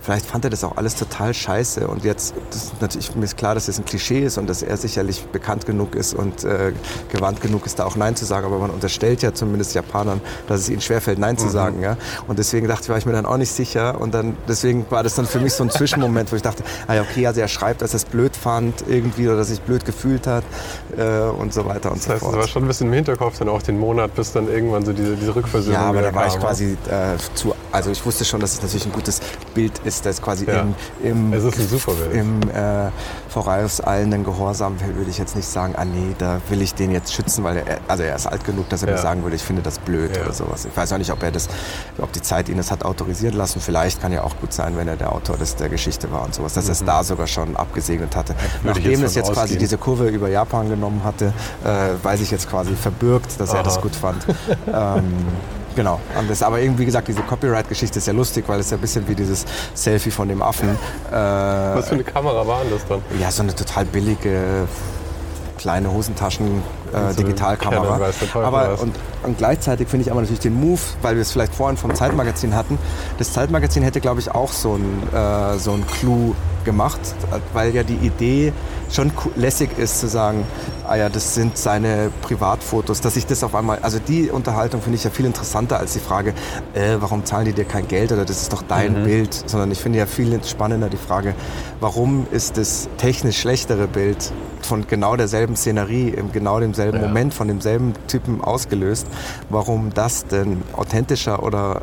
[0.07, 3.35] Vielleicht fand er das auch alles total scheiße und jetzt, das ist natürlich, mir ist
[3.35, 6.71] klar, dass das ein Klischee ist und dass er sicherlich bekannt genug ist und äh,
[7.11, 10.61] gewandt genug ist, da auch Nein zu sagen, aber man unterstellt ja zumindest Japanern, dass
[10.61, 11.51] es ihnen schwerfällt, Nein zu mhm.
[11.51, 11.81] sagen.
[11.81, 11.97] Ja?
[12.25, 15.03] Und deswegen dachte ich, war ich mir dann auch nicht sicher und dann, deswegen war
[15.03, 17.49] das dann für mich so ein Zwischenmoment, wo ich dachte, ah ja, okay, also er
[17.49, 20.45] schreibt, dass er es blöd fand irgendwie oder dass sich blöd gefühlt hat
[20.95, 22.33] äh, und so weiter und das so heißt, fort.
[22.35, 24.93] Das war schon ein bisschen im Hinterkopf dann auch den Monat, bis dann irgendwann so
[24.93, 28.39] diese, diese Rückversöhnung Ja, aber da war ich quasi äh, zu, also ich wusste schon,
[28.39, 29.19] dass es natürlich ein gutes
[29.53, 30.61] Bild ist, das quasi ja.
[30.61, 32.89] im im, ist im äh,
[33.29, 37.43] vorauseilenden Gehorsam würde ich jetzt nicht sagen, ah nee, da will ich den jetzt schützen,
[37.43, 38.95] weil er, also er ist alt genug, dass er ja.
[38.95, 40.23] mir sagen würde, ich finde das blöd ja.
[40.23, 40.65] oder sowas.
[40.65, 41.47] Ich weiß auch nicht, ob er das,
[41.97, 43.59] ob die Zeit ihn das hat autorisieren lassen.
[43.59, 46.33] Vielleicht kann ja auch gut sein, wenn er der Autor des, der Geschichte war und
[46.33, 46.69] sowas, dass mhm.
[46.69, 48.35] er es da sogar schon abgesegnet hatte.
[48.63, 51.33] Nachdem es jetzt quasi diese Kurve über Japan genommen hatte,
[51.63, 53.57] äh, weiß ich jetzt quasi verbürgt, dass Aha.
[53.57, 54.25] er das gut fand.
[54.67, 55.13] ähm,
[55.77, 55.99] Genau.
[56.17, 59.07] Und das, aber irgendwie gesagt, diese Copyright-Geschichte ist ja lustig, weil es ja ein bisschen
[59.07, 60.69] wie dieses Selfie von dem Affen.
[60.69, 62.99] Äh, Was für eine Kamera war denn das dann?
[63.21, 64.67] Ja, so eine total billige
[65.59, 66.63] kleine Hosentaschen
[66.93, 67.99] äh, Digitalkamera.
[68.35, 71.77] Aber und, und gleichzeitig finde ich aber natürlich den Move, weil wir es vielleicht vorhin
[71.77, 72.77] vom Zeitmagazin hatten.
[73.17, 76.33] Das Zeitmagazin hätte, glaube ich, auch so ein, äh, so ein Clou
[76.67, 76.99] gemacht,
[77.53, 78.51] weil ja die Idee
[78.91, 80.45] schon lässig ist zu sagen,
[80.85, 84.97] ah ja, das sind seine Privatfotos, dass ich das auf einmal, also die Unterhaltung finde
[84.97, 86.33] ich ja viel interessanter als die Frage,
[86.73, 89.03] äh, warum zahlen die dir kein Geld oder das ist doch dein mhm.
[89.05, 91.35] Bild, sondern ich finde ja viel spannender die Frage,
[91.79, 97.07] warum ist das technisch schlechtere Bild von genau derselben Szenerie, im genau demselben ja.
[97.07, 99.07] Moment, von demselben Typen ausgelöst,
[99.49, 101.81] warum das denn authentischer oder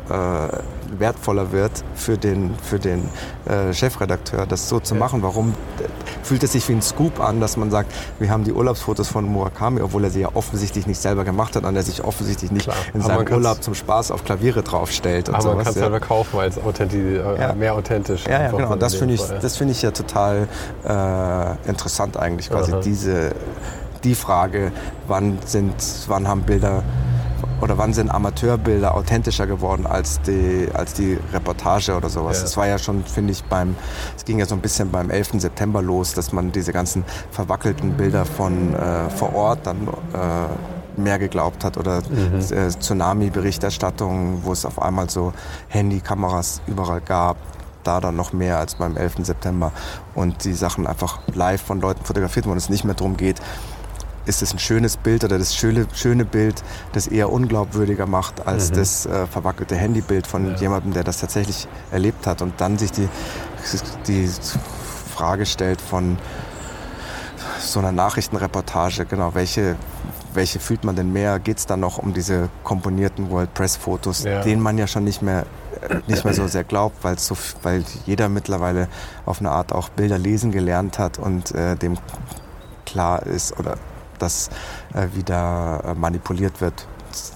[0.53, 3.09] äh, wertvoller wird für den, für den
[3.45, 4.99] äh, Chefredakteur, das so zu ja.
[4.99, 5.21] machen.
[5.23, 5.53] Warum
[6.23, 9.25] fühlt es sich wie ein Scoop an, dass man sagt, wir haben die Urlaubsfotos von
[9.25, 12.65] Murakami, obwohl er sie ja offensichtlich nicht selber gemacht hat und er sich offensichtlich nicht
[12.65, 12.77] Klar.
[12.93, 15.29] in seinem Urlaub zum Spaß auf Klaviere draufstellt.
[15.29, 15.83] Und aber sowas, man kann es ja.
[15.83, 17.53] selber kaufen, weil es authentisch, äh, ja.
[17.53, 18.71] mehr authentisch Ja, ja genau.
[18.71, 20.47] Und das finde ich, das ich ja total
[20.87, 22.81] äh, interessant eigentlich, quasi Aha.
[22.81, 23.31] diese
[24.05, 24.71] die Frage,
[25.07, 25.75] wann sind,
[26.07, 26.83] wann haben Bilder
[27.61, 32.43] oder wann sind Amateurbilder authentischer geworden als die, als die Reportage oder sowas.
[32.43, 32.61] Es ja.
[32.61, 33.75] war ja schon, finde ich, beim,
[34.15, 35.41] es ging ja so ein bisschen beim 11.
[35.41, 41.19] September los, dass man diese ganzen verwackelten Bilder von äh, vor Ort dann äh, mehr
[41.19, 42.39] geglaubt hat oder mhm.
[42.39, 45.33] äh, Tsunami-Berichterstattung, wo es auf einmal so
[45.67, 47.37] Handykameras überall gab,
[47.83, 49.17] da dann noch mehr als beim 11.
[49.23, 49.71] September
[50.13, 53.41] und die Sachen einfach live von Leuten fotografiert wurden, es nicht mehr darum geht,
[54.25, 58.71] ist es ein schönes Bild oder das schöne, schöne Bild, das eher unglaubwürdiger macht als
[58.71, 58.75] mhm.
[58.75, 60.55] das äh, verwackelte Handybild von ja.
[60.55, 63.07] jemandem, der das tatsächlich erlebt hat und dann sich die,
[64.07, 64.29] die
[65.13, 66.17] Frage stellt von
[67.59, 69.75] so einer Nachrichtenreportage, genau, welche,
[70.33, 71.39] welche fühlt man denn mehr?
[71.39, 74.41] Geht es dann noch um diese komponierten World Press Fotos, ja.
[74.41, 75.45] denen man ja schon nicht mehr,
[76.07, 78.87] nicht mehr so sehr glaubt, weil, so, weil jeder mittlerweile
[79.25, 81.97] auf eine Art auch Bilder lesen gelernt hat und äh, dem
[82.85, 83.77] klar ist oder
[84.19, 84.49] dass
[84.93, 86.87] äh, wieder äh, manipuliert wird.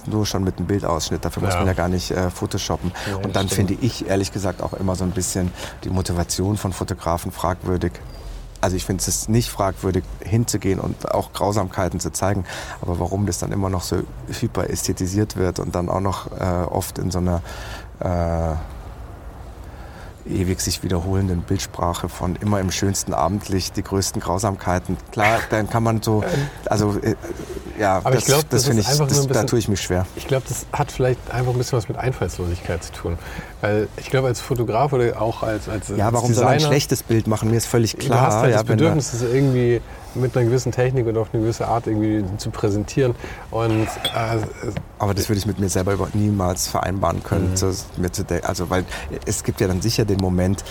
[0.06, 1.24] Nur schon mit einem Bildausschnitt.
[1.24, 1.48] Dafür ja.
[1.48, 2.92] muss man ja gar nicht äh, photoshoppen.
[3.08, 5.52] Ja, und dann finde ich ehrlich gesagt auch immer so ein bisschen
[5.84, 7.92] die Motivation von Fotografen fragwürdig.
[8.60, 12.44] Also ich finde es nicht fragwürdig, hinzugehen und auch Grausamkeiten zu zeigen.
[12.82, 16.98] Aber warum das dann immer noch so hyperästhetisiert wird und dann auch noch äh, oft
[16.98, 17.40] in so einer
[18.00, 18.54] äh,
[20.26, 24.96] ewig sich wiederholenden Bildsprache von immer im schönsten Abendlicht die größten Grausamkeiten.
[25.12, 26.22] Klar, dann kann man so,
[26.66, 27.14] also äh,
[27.78, 29.80] ja, Aber das, ich glaub, das, das finde ich, das, bisschen, da tue ich mich
[29.80, 30.06] schwer.
[30.16, 33.18] Ich glaube, das hat vielleicht einfach ein bisschen was mit Einfallslosigkeit zu tun.
[33.60, 37.02] Weil ich glaube, als Fotograf oder auch als, als Ja, warum Designer, soll ein schlechtes
[37.02, 37.50] Bild machen?
[37.50, 38.18] Mir ist völlig klar.
[38.18, 39.80] Du hast halt ja, das Bedürfnis, es irgendwie
[40.14, 43.14] mit einer gewissen Technik und auf eine gewisse Art irgendwie zu präsentieren.
[43.50, 44.38] Und, äh,
[44.98, 47.50] Aber das würde ich mit mir selber niemals vereinbaren können.
[47.50, 47.56] Mhm.
[47.56, 48.84] Zu, mir zu also, weil
[49.26, 50.64] es gibt ja dann sicher den Moment,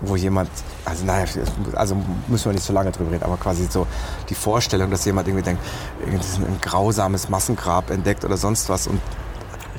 [0.00, 0.50] wo jemand,
[0.84, 1.26] also naja,
[1.74, 1.96] also
[2.28, 3.86] müssen wir nicht so lange drüber reden, aber quasi so
[4.28, 5.62] die Vorstellung, dass jemand irgendwie denkt,
[6.06, 9.00] ein grausames Massengrab entdeckt oder sonst was und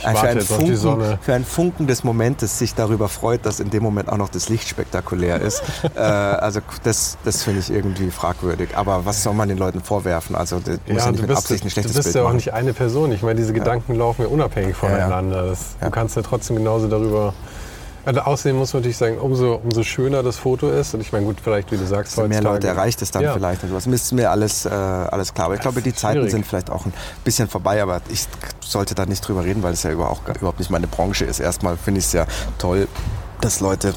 [0.01, 4.09] für, einen Funken, für einen Funken des Momentes sich darüber freut, dass in dem Moment
[4.09, 5.62] auch noch das Licht spektakulär ist.
[5.95, 8.77] äh, also das, das finde ich irgendwie fragwürdig.
[8.77, 10.35] Aber was soll man den Leuten vorwerfen?
[10.35, 12.29] Also das ja, muss ja nicht mit Absicht ein schlechtes Bild Du bist Bild ja
[12.29, 13.12] auch nicht eine Person.
[13.12, 13.99] Ich meine, diese Gedanken ja.
[13.99, 15.47] laufen ja unabhängig voneinander.
[15.47, 17.33] Das, du kannst ja trotzdem genauso darüber
[18.05, 20.93] also außerdem muss man natürlich sagen, umso, umso schöner das Foto ist.
[20.93, 23.33] Und ich meine, gut, vielleicht, wie du sagst, also mehr Leute erreicht es dann ja.
[23.33, 23.63] vielleicht.
[23.63, 25.47] Also, ist mir alles, äh, alles klar.
[25.47, 27.81] Aber ich glaube, die Zeiten sind vielleicht auch ein bisschen vorbei.
[27.81, 28.25] Aber ich
[28.62, 31.39] sollte da nicht drüber reden, weil es ja überhaupt, überhaupt nicht meine Branche ist.
[31.39, 32.25] Erstmal finde ich es ja
[32.57, 32.88] toll,
[33.41, 33.93] dass Leute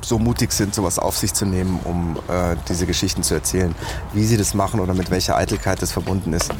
[0.00, 3.74] so mutig sind, sowas auf sich zu nehmen, um äh, diese Geschichten zu erzählen.
[4.12, 6.50] Wie sie das machen oder mit welcher Eitelkeit das verbunden ist,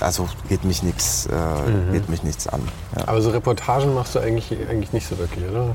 [0.00, 1.92] also geht mich nichts äh, mhm.
[1.92, 2.60] geht mich nichts an.
[2.96, 3.08] Ja.
[3.08, 5.74] Aber so Reportagen machst du eigentlich, eigentlich nicht so wirklich, oder?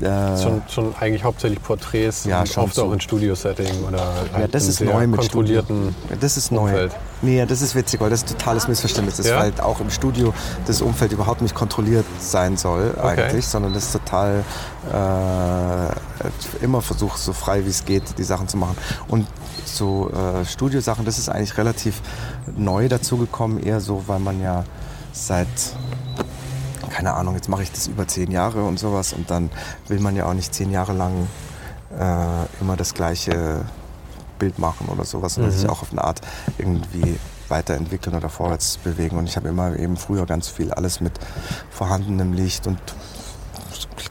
[0.00, 2.84] Äh, schon, schon eigentlich hauptsächlich Porträts, ja, oft so.
[2.84, 6.18] auch in Studio-Setting oder ja, halt das ist neu mit kontrollierten Studio.
[6.20, 6.70] Das ist neu.
[6.70, 6.92] Umfeld.
[7.22, 9.38] Nee, das ist witzig, weil das ein totales Missverständnis ist, ja?
[9.38, 10.34] weil auch im Studio
[10.66, 13.22] das Umfeld überhaupt nicht kontrolliert sein soll okay.
[13.22, 14.44] eigentlich, sondern das ist total
[14.92, 18.76] äh, immer versucht, so frei wie es geht, die Sachen zu machen.
[19.08, 19.26] Und
[19.64, 22.02] so äh, Studiosachen, das ist eigentlich relativ
[22.54, 24.64] neu dazugekommen, eher so, weil man ja
[25.12, 25.48] seit
[26.90, 29.50] keine Ahnung, jetzt mache ich das über zehn Jahre und sowas und dann
[29.88, 31.28] will man ja auch nicht zehn Jahre lang
[31.90, 33.60] äh, immer das gleiche
[34.38, 35.58] Bild machen oder sowas, sondern mhm.
[35.58, 36.20] sich auch auf eine Art
[36.58, 37.18] irgendwie
[37.48, 39.16] weiterentwickeln oder vorwärts bewegen.
[39.16, 41.12] Und ich habe immer eben früher ganz viel alles mit
[41.70, 42.78] vorhandenem Licht und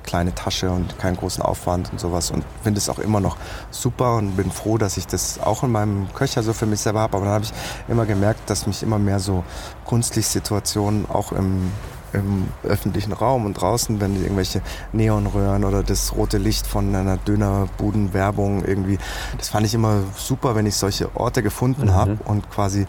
[0.03, 3.37] kleine Tasche und keinen großen Aufwand und sowas und finde es auch immer noch
[3.71, 7.01] super und bin froh, dass ich das auch in meinem Köcher so für mich selber
[7.01, 7.17] habe.
[7.17, 7.53] Aber dann habe ich
[7.87, 9.43] immer gemerkt, dass mich immer mehr so
[9.85, 11.71] Kunstlichtsituationen auch im
[12.15, 14.61] im öffentlichen Raum und draußen, wenn irgendwelche
[14.93, 18.97] Neonröhren oder das rote Licht von einer Dönerbudenwerbung irgendwie,
[19.37, 21.93] das fand ich immer super, wenn ich solche Orte gefunden mhm.
[21.93, 22.87] habe und quasi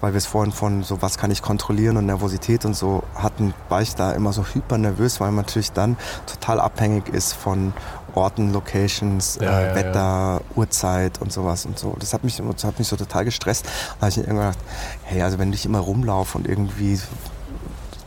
[0.00, 3.54] weil wir es vorhin von so, was kann ich kontrollieren und Nervosität und so hatten,
[3.68, 7.72] war ich da immer so hyper nervös, weil man natürlich dann total abhängig ist von
[8.14, 10.40] Orten, Locations, ja, äh, ja, Wetter, ja.
[10.54, 11.96] Uhrzeit und sowas und so.
[11.98, 13.66] Das hat mich, das hat mich so total gestresst.
[13.66, 14.58] Da habe ich irgendwann gedacht,
[15.04, 16.98] hey, also wenn ich immer rumlaufe und irgendwie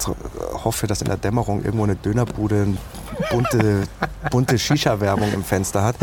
[0.07, 2.77] hoffe, dass in der Dämmerung irgendwo eine Dönerbude eine
[3.29, 3.83] bunte,
[4.31, 5.95] bunte Shisha-Werbung im Fenster hat,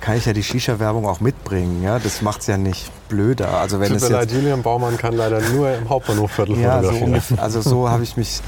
[0.00, 1.82] kann ich ja die Shisha-Werbung auch mitbringen.
[1.82, 1.98] Ja?
[1.98, 3.58] Das macht es ja nicht blöder.
[3.58, 6.90] Also wenn Tut es mir leid, Julian Baumann kann leider nur im Hauptbahnhofviertel ja, so
[6.90, 8.40] ungefähr, Also so habe ich mich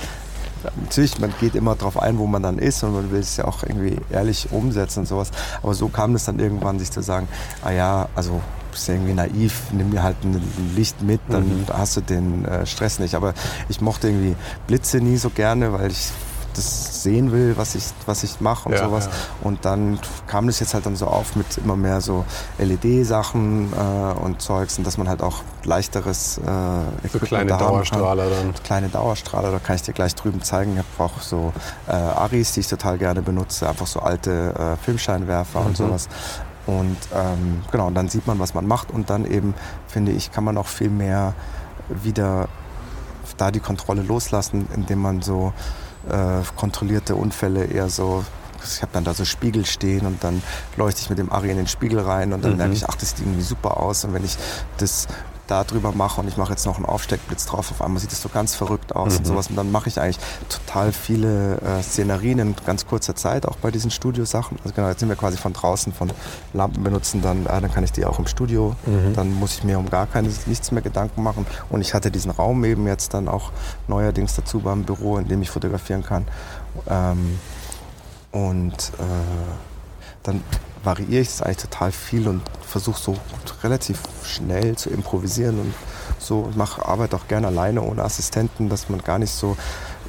[0.84, 3.44] natürlich, man geht immer darauf ein, wo man dann ist und man will es ja
[3.44, 5.30] auch irgendwie ehrlich umsetzen und sowas.
[5.62, 7.28] Aber so kam es dann irgendwann, sich zu sagen,
[7.62, 10.40] ah ja, also bist ja irgendwie naiv, nimm dir halt ein
[10.76, 11.66] Licht mit, dann mhm.
[11.72, 13.14] hast du den äh, Stress nicht.
[13.14, 13.34] Aber
[13.68, 16.12] ich mochte irgendwie Blitze nie so gerne, weil ich
[16.54, 19.06] das sehen will, was ich, was ich mache und ja, sowas.
[19.06, 19.12] Ja.
[19.42, 22.24] Und dann kam das jetzt halt dann so auf mit immer mehr so
[22.58, 28.54] LED-Sachen äh, und Zeugs und dass man halt auch leichteres äh, so kleine Dauerstrahler dann.
[28.64, 30.72] Kleine Dauerstrahler, da kann ich dir gleich drüben zeigen.
[30.72, 31.52] Ich habe auch so
[31.86, 35.66] äh, Aris, die ich total gerne benutze, einfach so alte äh, Filmscheinwerfer mhm.
[35.66, 36.08] und sowas.
[36.78, 39.54] Und ähm, genau, und dann sieht man, was man macht und dann eben,
[39.88, 41.34] finde ich, kann man auch viel mehr
[41.88, 42.48] wieder
[43.36, 45.52] da die Kontrolle loslassen, indem man so
[46.08, 48.24] äh, kontrollierte Unfälle eher so
[48.62, 50.42] ich habe dann da so Spiegel stehen und dann
[50.76, 52.58] leuchte ich mit dem Ari in den Spiegel rein und dann mhm.
[52.58, 54.04] merke ich, ach, das sieht irgendwie super aus.
[54.04, 54.36] Und wenn ich
[54.76, 55.08] das
[55.50, 58.22] da drüber mache und ich mache jetzt noch einen Aufsteckblitz drauf, auf einmal sieht es
[58.22, 59.18] so ganz verrückt aus mhm.
[59.18, 59.46] und sowas.
[59.48, 63.70] Und dann mache ich eigentlich total viele äh, Szenerien in ganz kurzer Zeit, auch bei
[63.70, 64.58] diesen Studiosachen.
[64.62, 66.10] Also genau, jetzt sind wir quasi von draußen von
[66.52, 68.76] Lampen benutzen, dann, äh, dann kann ich die auch im Studio.
[68.86, 69.14] Mhm.
[69.14, 71.46] Dann muss ich mir um gar keine, nichts mehr Gedanken machen.
[71.68, 73.50] Und ich hatte diesen Raum eben jetzt dann auch
[73.88, 76.26] neuerdings dazu beim Büro, in dem ich fotografieren kann.
[76.88, 77.38] Ähm,
[78.32, 79.02] und äh,
[80.22, 80.42] dann
[80.82, 83.16] variiere ich es eigentlich total viel und versuche so
[83.62, 85.74] relativ schnell zu improvisieren und
[86.18, 86.48] so.
[86.50, 89.56] Ich mache Arbeit auch gerne alleine ohne Assistenten, dass man gar nicht so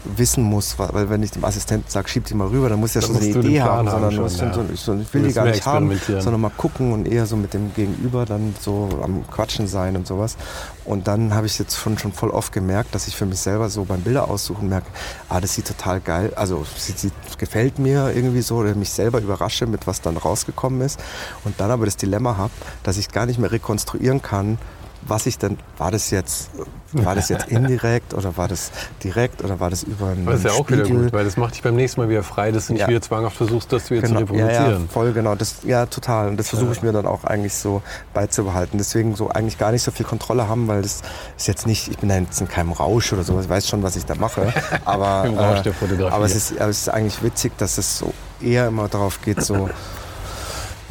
[0.04, 3.02] wissen muss, weil wenn ich dem Assistenten sage, schieb die mal rüber, dann muss ich
[3.02, 4.54] ja schon eine Idee haben, sondern schon, ja.
[4.54, 7.36] so, ich, so, ich will die gar nicht haben, sondern mal gucken und eher so
[7.36, 10.38] mit dem Gegenüber dann so am Quatschen sein und sowas.
[10.86, 13.70] Und dann habe ich jetzt schon, schon voll oft gemerkt, dass ich für mich selber
[13.70, 14.88] so beim Bilder aussuchen merke,
[15.30, 19.20] ah, das sieht total geil, also sieht, sieht, gefällt mir irgendwie so oder mich selber
[19.20, 21.00] überrasche mit was dann rausgekommen ist
[21.44, 24.58] und dann aber das Dilemma habe, dass ich gar nicht mehr rekonstruieren kann,
[25.02, 26.50] was ich denn, war das jetzt,
[26.94, 28.72] war das jetzt indirekt oder war das
[29.04, 30.86] direkt oder war das über einen Das ist ja auch Spiegel?
[30.86, 32.88] wieder gut, weil das macht dich beim nächsten Mal wieder frei, dass du nicht ja.
[32.88, 34.14] wieder zwanghaft versuchst, das wieder genau.
[34.14, 34.72] zu reproduzieren.
[34.72, 37.56] Ja, ja, voll genau, das, ja total und das versuche ich mir dann auch eigentlich
[37.56, 37.82] so
[38.14, 38.78] beizubehalten.
[38.78, 41.02] Deswegen so eigentlich gar nicht so viel Kontrolle haben, weil das
[41.38, 43.84] ist jetzt nicht, ich bin da jetzt in keinem Rausch oder so, ich weiß schon,
[43.84, 44.54] was ich da mache,
[44.86, 46.12] aber, Im Rausch der Fotografie.
[46.12, 49.22] Äh, aber es ist, aber es ist eigentlich witzig, dass es so eher immer darauf
[49.22, 49.70] geht, so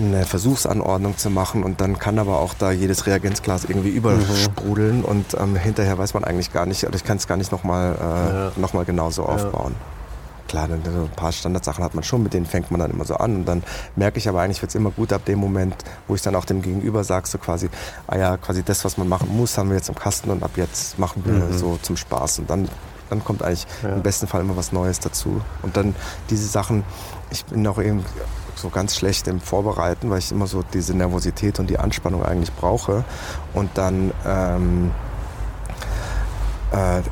[0.06, 5.04] eine Versuchsanordnung zu machen und dann kann aber auch da jedes Reagenzglas irgendwie übersprudeln mhm.
[5.04, 7.96] und ähm, hinterher weiß man eigentlich gar nicht, oder ich kann es gar nicht nochmal
[7.98, 8.52] äh, ja.
[8.56, 9.74] noch genauso aufbauen.
[9.78, 10.00] Ja.
[10.48, 13.14] Klar, dann, ein paar Standardsachen hat man schon, mit denen fängt man dann immer so
[13.14, 13.62] an und dann
[13.94, 15.76] merke ich aber eigentlich wird es immer gut ab dem Moment,
[16.08, 17.70] wo ich dann auch dem Gegenüber sage, so quasi,
[18.08, 20.50] ah ja, quasi das, was man machen muss, haben wir jetzt im Kasten und ab
[20.56, 21.56] jetzt machen wir mhm.
[21.56, 22.68] so zum Spaß und dann
[23.10, 23.90] dann kommt eigentlich ja.
[23.90, 25.40] im besten Fall immer was Neues dazu.
[25.62, 25.94] Und dann
[26.30, 26.84] diese Sachen,
[27.30, 28.04] ich bin auch eben
[28.56, 32.52] so ganz schlecht im Vorbereiten, weil ich immer so diese Nervosität und die Anspannung eigentlich
[32.52, 33.04] brauche.
[33.54, 34.90] Und dann ähm,
[36.72, 37.02] äh,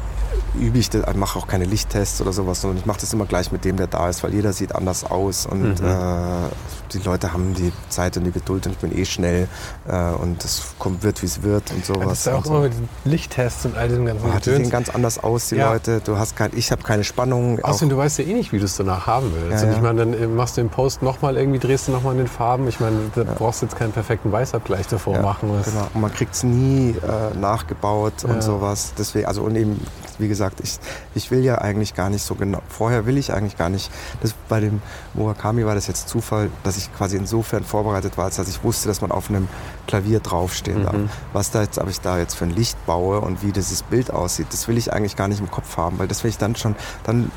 [0.55, 3.65] übe ich, mache auch keine Lichttests oder sowas, sondern ich mache das immer gleich mit
[3.65, 5.87] dem, der da ist, weil jeder sieht anders aus und mhm.
[5.87, 6.49] äh,
[6.93, 9.49] die Leute haben die Zeit und die Geduld und ich bin eh schnell
[9.87, 12.01] äh, und es kommt, wird, wie es wird und sowas.
[12.01, 12.51] Ja, das ist ja auch so.
[12.51, 15.57] immer mit den Lichttests und all diesem ganzen oh, Die sehen ganz anders aus, die
[15.57, 15.73] ja.
[15.73, 16.01] Leute.
[16.05, 17.61] Du hast kein, ich habe keine Spannung.
[17.61, 19.63] Außerdem, du weißt ja eh nicht, wie du es danach haben willst.
[19.63, 22.13] Ja, und ich meine, dann äh, machst du den Post nochmal irgendwie, drehst du nochmal
[22.13, 22.69] in den Farben.
[22.69, 25.51] Ich meine, da brauchst du jetzt keinen perfekten Weißabgleich davor machen.
[25.65, 25.89] Genau.
[25.95, 28.93] Und man kriegt es nie äh, nachgebaut und sowas.
[28.97, 29.81] Deswegen, also und eben
[30.19, 30.79] wie gesagt, ich,
[31.15, 34.35] ich will ja eigentlich gar nicht so genau, vorher will ich eigentlich gar nicht, das,
[34.49, 34.81] bei dem
[35.15, 38.89] Murakami war das jetzt Zufall, dass ich quasi insofern vorbereitet war, als dass ich wusste,
[38.89, 39.49] dass man auf einem
[39.87, 40.95] Klavier draufstehen darf.
[40.95, 41.09] Mhm.
[41.33, 44.11] Was da jetzt, ob ich da jetzt für ein Licht baue und wie dieses Bild
[44.11, 46.57] aussieht, das will ich eigentlich gar nicht im Kopf haben, weil das will ich dann
[46.57, 47.31] schon, dann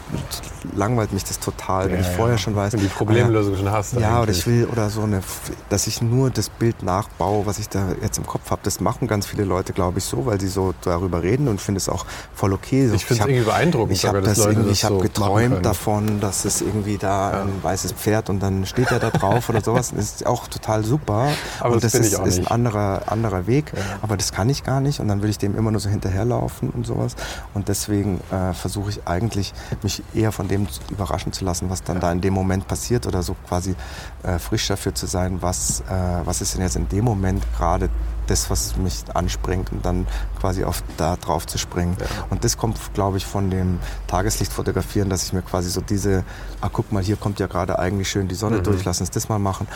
[0.76, 2.74] langweilt mich das total, wenn ja, ich vorher schon weiß.
[2.74, 3.94] Wenn die Problemlösung ah, schon hast.
[3.94, 4.22] Ja, eigentlich.
[4.22, 5.22] oder ich will, oder so eine,
[5.70, 8.62] dass ich nur das Bild nachbaue, was ich da jetzt im Kopf habe.
[8.64, 11.78] Das machen ganz viele Leute, glaube ich, so, weil sie so darüber reden und finde
[11.78, 12.88] es auch voll okay okay.
[12.88, 13.98] So, ich finde es irgendwie beeindruckend.
[13.98, 14.34] Ich habe
[14.74, 17.42] so geträumt davon, dass es irgendwie da ja.
[17.42, 19.92] ein weißes Pferd und dann steht er da drauf oder sowas.
[19.96, 21.30] Das ist auch total super.
[21.60, 23.72] Aber und das, das ist, ist ein anderer, anderer Weg.
[23.76, 23.82] Ja.
[24.02, 26.70] Aber das kann ich gar nicht und dann würde ich dem immer nur so hinterherlaufen
[26.70, 27.16] und sowas.
[27.54, 29.54] Und deswegen äh, versuche ich eigentlich,
[29.84, 32.02] mich eher von dem überraschen zu lassen, was dann ja.
[32.02, 33.76] da in dem Moment passiert oder so quasi
[34.24, 35.94] äh, frisch dafür zu sein, was, äh,
[36.26, 37.90] was ist denn jetzt in dem Moment gerade
[38.32, 40.08] das, was mich anspringt und dann
[40.40, 41.98] quasi auf da drauf zu springen.
[42.00, 42.06] Ja.
[42.30, 46.24] Und das kommt, glaube ich, von dem Tageslichtfotografieren, dass ich mir quasi so diese,
[46.62, 48.64] ah guck mal, hier kommt ja gerade eigentlich schön die Sonne mhm.
[48.64, 49.68] durch, lass uns das mal machen.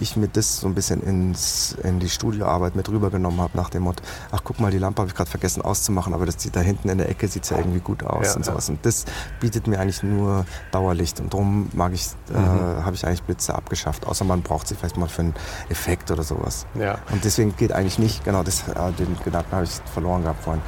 [0.00, 3.84] Ich mir das so ein bisschen ins, in die Studioarbeit mit rübergenommen habe nach dem
[3.84, 6.60] Motto, ach guck mal, die Lampe habe ich gerade vergessen auszumachen, aber das sieht da
[6.60, 8.68] hinten in der Ecke sieht ja irgendwie gut aus ja, und sowas.
[8.68, 9.04] Und das
[9.38, 12.78] bietet mir eigentlich nur Dauerlicht und darum mag ich, äh, mhm.
[12.78, 15.34] äh, habe ich eigentlich Blitze abgeschafft, außer man braucht sie vielleicht mal für einen
[15.68, 16.66] Effekt oder sowas.
[16.74, 16.98] Ja.
[17.12, 20.62] Und deswegen geht eigentlich nicht, genau, das, äh, den Gedanken habe ich verloren gehabt vorhin.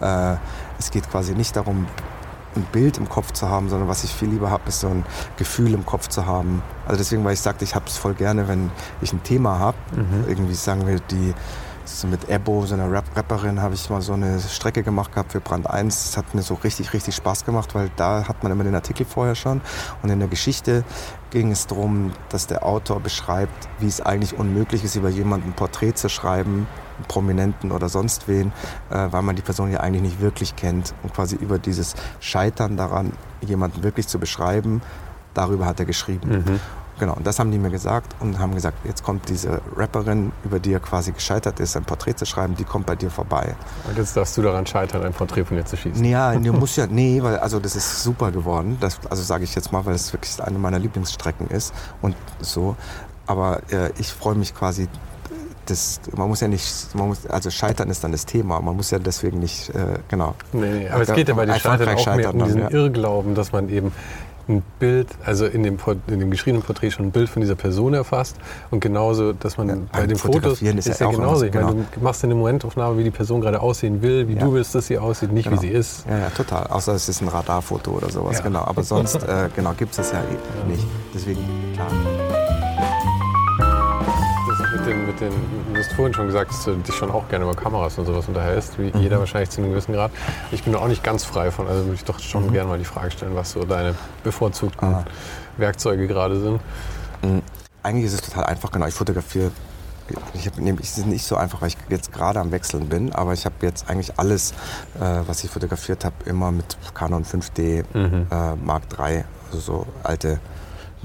[0.00, 0.36] Äh,
[0.78, 1.86] es geht quasi nicht darum,
[2.56, 5.04] ein Bild im Kopf zu haben, sondern was ich viel lieber habe, ist so ein
[5.36, 6.62] Gefühl im Kopf zu haben.
[6.86, 8.70] Also deswegen, weil ich sagte, ich habe es voll gerne, wenn
[9.02, 10.24] ich ein Thema habe, mhm.
[10.26, 11.34] irgendwie sagen wir die
[11.88, 15.32] so mit Ebo, so einer Rap Rapperin, habe ich mal so eine Strecke gemacht gehabt
[15.32, 16.04] für Brand 1.
[16.04, 19.06] Das hat mir so richtig, richtig Spaß gemacht, weil da hat man immer den Artikel
[19.06, 19.60] vorher schon.
[20.02, 20.84] Und in der Geschichte
[21.30, 25.54] ging es darum, dass der Autor beschreibt, wie es eigentlich unmöglich ist, über jemanden ein
[25.54, 28.52] Porträt zu schreiben, einen Prominenten oder sonst wen,
[28.90, 30.94] äh, weil man die Person ja eigentlich nicht wirklich kennt.
[31.02, 34.82] Und quasi über dieses Scheitern daran, jemanden wirklich zu beschreiben,
[35.34, 36.44] darüber hat er geschrieben.
[36.46, 36.60] Mhm.
[36.98, 40.58] Genau, und das haben die mir gesagt und haben gesagt, jetzt kommt diese Rapperin, über
[40.58, 43.54] die er quasi gescheitert ist, ein Porträt zu schreiben, die kommt bei dir vorbei.
[43.86, 46.02] Und jetzt darfst du daran scheitern, ein Porträt von ihr zu schießen.
[46.04, 48.78] Ja, du musst ja, nee, weil also das ist super geworden.
[48.80, 52.76] Das, also sage ich jetzt mal, weil es wirklich eine meiner Lieblingsstrecken ist und so.
[53.26, 54.88] Aber äh, ich freue mich quasi
[55.66, 58.60] das, man muss ja nicht, muss, also Scheitern ist dann das Thema.
[58.60, 60.34] Man muss ja deswegen nicht, äh, genau.
[60.52, 62.70] Nee, nee, aber es geht ja bei den Scheitern auch mehr um diesen ja.
[62.70, 63.92] Irrglauben, dass man eben
[64.48, 67.94] ein Bild, also in dem, in dem geschriebenen Porträt schon ein Bild von dieser Person
[67.94, 68.36] erfasst
[68.70, 71.44] und genauso, dass man ja, bei den Fotos ist, ist ja, genauso.
[71.46, 71.68] Ich genau.
[71.68, 74.40] meine, du machst eine Momentaufnahme, wie die Person gerade aussehen will, wie ja.
[74.40, 75.60] du willst, dass sie aussieht, nicht genau.
[75.60, 76.06] wie sie ist.
[76.08, 76.66] Ja, ja, total.
[76.68, 78.60] Außer es ist ein Radarfoto oder sowas, genau.
[78.60, 80.22] Aber sonst, äh, genau, gibt es das ja
[80.68, 80.86] nicht.
[81.14, 81.40] Deswegen,
[81.74, 81.88] klar
[85.20, 87.98] mit den, du hast vorhin schon gesagt, dass du dich schon auch gerne über Kameras
[87.98, 89.00] und sowas unterhältst, wie mhm.
[89.00, 90.10] jeder wahrscheinlich zu einem gewissen Grad.
[90.52, 92.52] Ich bin auch nicht ganz frei von, also würde ich doch schon mhm.
[92.52, 95.04] gerne mal die Frage stellen, was so deine bevorzugten ah.
[95.56, 96.60] Werkzeuge gerade sind.
[97.22, 97.42] Mhm.
[97.82, 98.86] Eigentlich ist es total einfach, genau.
[98.86, 99.50] Ich fotografiere
[100.34, 103.32] ich habe es ist nicht so einfach, weil ich jetzt gerade am Wechseln bin, aber
[103.32, 104.52] ich habe jetzt eigentlich alles,
[105.00, 108.28] äh, was ich fotografiert habe, immer mit Canon 5D mhm.
[108.30, 110.38] äh, Mark III, also so alte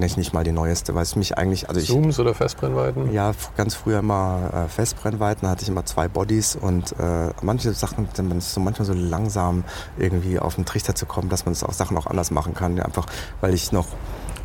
[0.02, 1.70] nicht, nicht mal die neueste, weil es mich eigentlich...
[1.70, 3.14] Also Zooms oder Festbrennweiten?
[3.14, 7.72] Ja, ganz früher immer äh, Festbrennweiten, da hatte ich immer zwei Bodies und äh, manche
[7.74, 9.64] Sachen, man ist so manchmal so langsam
[9.97, 12.80] irgendwie auf den Trichter zu kommen, dass man es auch Sachen auch anders machen kann,
[12.80, 13.06] einfach
[13.39, 13.88] weil ich noch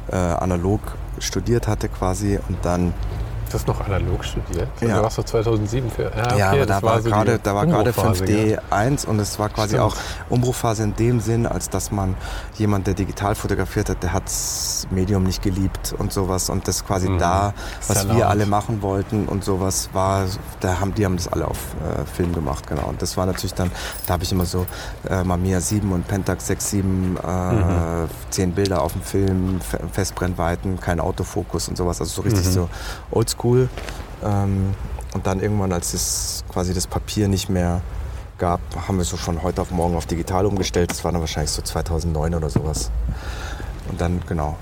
[0.09, 0.81] äh, analog
[1.19, 2.95] studiert hatte quasi und dann
[3.49, 4.69] Du hast noch analog studiert?
[4.81, 4.97] Ja.
[4.97, 6.03] Du warst doch 2007 für.
[6.03, 8.59] Ja, okay, ja aber da war, gerade, da war gerade 5D ja.
[8.71, 9.83] 1 und es war quasi Stimmt.
[9.83, 9.97] auch
[10.29, 12.17] Umbruchphase in dem Sinn, als dass man
[12.59, 16.85] jemand, der digital fotografiert hat, der hat das Medium nicht geliebt und sowas und das
[16.85, 17.19] quasi mhm.
[17.19, 17.55] da,
[17.87, 18.17] was Salam.
[18.17, 20.25] wir alle machen wollten und sowas war,
[20.61, 22.87] da haben die haben das alle auf äh, Film gemacht, genau.
[22.89, 23.71] Und das war natürlich dann,
[24.07, 24.67] da habe ich immer so
[25.09, 28.09] äh, Mamiya 7 und Pentax 6, 7, äh, mhm.
[28.31, 29.61] 10 Bilder auf dem Film,
[29.93, 32.51] Festbrennweiten, kein Autofokus und sowas, also so richtig mhm.
[32.51, 32.69] so
[33.13, 33.69] oldschool oldschool.
[34.25, 34.75] Ähm,
[35.15, 37.81] und dann irgendwann, als es quasi das Papier nicht mehr
[38.39, 40.91] gab, haben wir so von heute auf morgen auf digital umgestellt.
[40.91, 42.91] Das war dann wahrscheinlich so 2009 oder sowas.
[43.89, 44.57] Und dann, genau.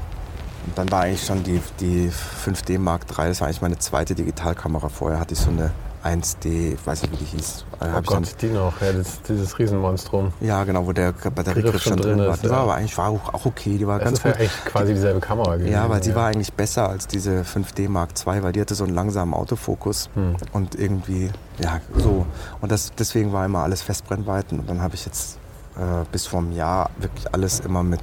[0.66, 4.14] Und dann war eigentlich schon die, die 5D Mark III, das war eigentlich meine zweite
[4.14, 4.88] Digitalkamera.
[4.88, 5.72] Vorher hatte ich so eine
[6.04, 7.64] 1D, ich weiß nicht, wie die hieß.
[7.80, 10.32] Oh Gott, die noch, ja, das, dieses Riesenmonstrum.
[10.40, 12.36] Ja, genau, wo der Batteriegriff schon drin war.
[12.36, 12.52] Die ja.
[12.52, 14.34] war aber eigentlich war auch, okay, die war das ganz ist gut.
[14.34, 15.72] Ja echt quasi dieselbe Kamera gewesen.
[15.72, 16.16] Ja, weil sie ja.
[16.16, 20.10] war eigentlich besser als diese 5D Mark II, weil die hatte so einen langsamen Autofokus
[20.14, 20.36] hm.
[20.52, 22.26] und irgendwie, ja, so.
[22.60, 25.38] Und das, deswegen war immer alles Festbrennweiten und dann habe ich jetzt
[25.76, 28.00] äh, bis vor einem Jahr wirklich alles immer mit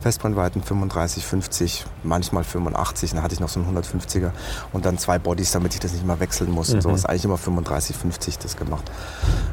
[0.00, 3.12] Festbrennweiten 35, 50, manchmal 85.
[3.12, 4.30] Dann hatte ich noch so einen 150er
[4.72, 6.68] und dann zwei Bodies, damit ich das nicht mal wechseln muss.
[6.68, 6.74] Mhm.
[6.76, 8.90] Und so ist eigentlich immer 35, 50 das gemacht.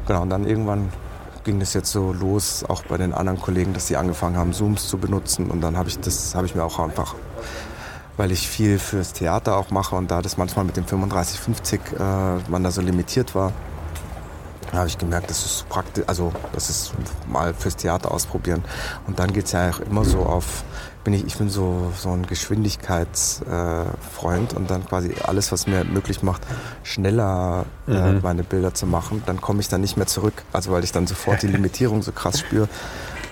[0.06, 0.92] Genau, und dann irgendwann
[1.44, 4.88] ging das jetzt so los, auch bei den anderen Kollegen, dass sie angefangen haben, Zooms
[4.88, 5.50] zu benutzen.
[5.50, 7.14] Und dann habe ich das, habe ich mir auch einfach
[8.16, 12.50] weil ich viel fürs Theater auch mache und da das manchmal mit dem 35-50 äh,
[12.50, 13.52] man da so limitiert war,
[14.72, 16.94] da habe ich gemerkt, das ist praktisch, also das ist
[17.28, 18.64] mal fürs Theater ausprobieren.
[19.06, 20.64] Und dann geht es ja auch immer so auf,
[21.04, 25.84] bin ich, ich bin so, so ein Geschwindigkeitsfreund äh, und dann quasi alles, was mir
[25.84, 26.40] möglich macht,
[26.84, 28.20] schneller äh, mhm.
[28.22, 30.42] meine Bilder zu machen, dann komme ich dann nicht mehr zurück.
[30.52, 32.66] Also weil ich dann sofort die Limitierung so krass spüre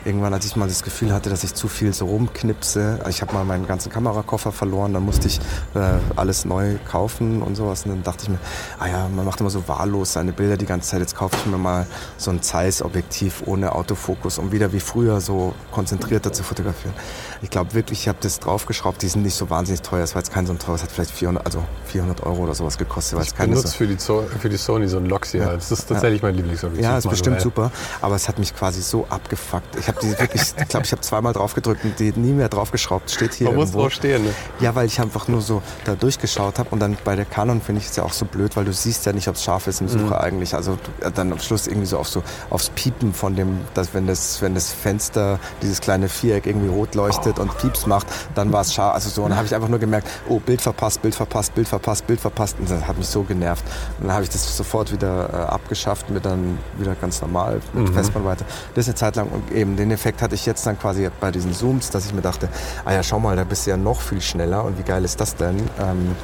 [0.05, 3.01] irgendwann, als ich mal das Gefühl hatte, dass ich zu viel so rumknipse.
[3.09, 5.41] Ich habe mal meinen ganzen Kamerakoffer verloren, dann musste ich
[5.75, 7.85] äh, alles neu kaufen und sowas.
[7.85, 8.39] Und dann dachte ich mir,
[8.79, 11.01] ah ja, man macht immer so wahllos seine Bilder die ganze Zeit.
[11.01, 11.87] Jetzt kaufe ich mir mal
[12.17, 16.95] so ein Zeiss-Objektiv ohne Autofokus, um wieder wie früher so konzentrierter zu fotografieren.
[17.43, 19.03] Ich glaube wirklich, ich habe das draufgeschraubt.
[19.03, 20.05] Die sind nicht so wahnsinnig teuer.
[20.05, 22.79] Es war jetzt kein so ein teures, hat vielleicht 400, also 400 Euro oder sowas
[22.79, 23.19] gekostet.
[23.19, 23.97] Weil ich benutze so für, die
[24.39, 25.45] für die Sony so ein Loxia.
[25.45, 25.53] Ja.
[25.55, 26.29] Das ist tatsächlich ja.
[26.29, 26.85] mein Lieblingsobjektiv.
[26.85, 27.71] Ja, ist bestimmt super.
[28.01, 29.77] Aber es hat mich quasi so abgefuckt.
[29.77, 32.49] Ich habe die wirklich, ich glaube, ich habe zweimal drauf gedrückt und die nie mehr
[32.49, 33.11] draufgeschraubt.
[33.11, 33.49] Steht hier.
[33.49, 33.79] Man irgendwo.
[33.79, 34.35] muss drauf stehen, ne?
[34.61, 37.81] Ja, weil ich einfach nur so da durchgeschaut habe und dann bei der Canon finde
[37.81, 39.81] ich es ja auch so blöd, weil du siehst ja nicht, ob es scharf ist
[39.81, 40.13] im Sucher mhm.
[40.13, 40.55] eigentlich.
[40.55, 40.79] Also
[41.15, 44.55] dann am Schluss irgendwie so auf so aufs Piepen von dem, dass wenn das, wenn
[44.55, 47.43] das Fenster, dieses kleine Viereck irgendwie rot leuchtet oh.
[47.43, 48.95] und Pieps macht, dann war es scharf.
[48.95, 51.69] Also so, und dann habe ich einfach nur gemerkt, oh, Bild verpasst, Bild verpasst, Bild
[51.69, 52.57] verpasst, Bild verpasst.
[52.59, 53.65] Und das hat mich so genervt.
[53.99, 57.89] Und dann habe ich das sofort wieder äh, abgeschafft, mir dann wieder ganz normal mit
[57.89, 57.95] mhm.
[57.95, 58.45] Festbrennweite.
[58.75, 61.53] Das ist eine Zeit lang eben den Effekt hatte ich jetzt dann quasi bei diesen
[61.55, 62.49] Zooms, dass ich mir dachte,
[62.85, 65.21] ah ja, schau mal, da bist du ja noch viel schneller und wie geil ist
[65.21, 65.59] das denn?
[65.81, 66.15] Ähm,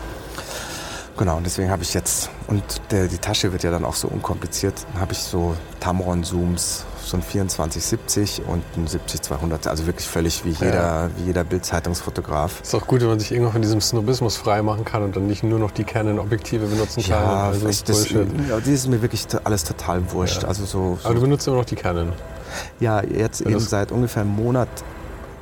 [1.19, 4.07] Genau, und deswegen habe ich jetzt, und der, die Tasche wird ja dann auch so
[4.07, 10.51] unkompliziert, habe ich so Tamron-Zooms, so ein 2470 und ein 70-200, also wirklich völlig wie
[10.51, 11.11] jeder, ja.
[11.17, 12.61] wie jeder Bildzeitungsfotograf.
[12.63, 15.27] Ist auch gut, wenn man sich irgendwann von diesem Snobismus frei machen kann und dann
[15.27, 17.23] nicht nur noch die Canon-Objektive benutzen kann.
[17.23, 20.43] Ja, also das, das, die ist mir wirklich alles total wurscht.
[20.43, 20.49] Ja.
[20.49, 22.13] Also so, so, Aber du benutzt immer noch die Canon?
[22.81, 24.69] Ja, jetzt eben seit ungefähr einem Monat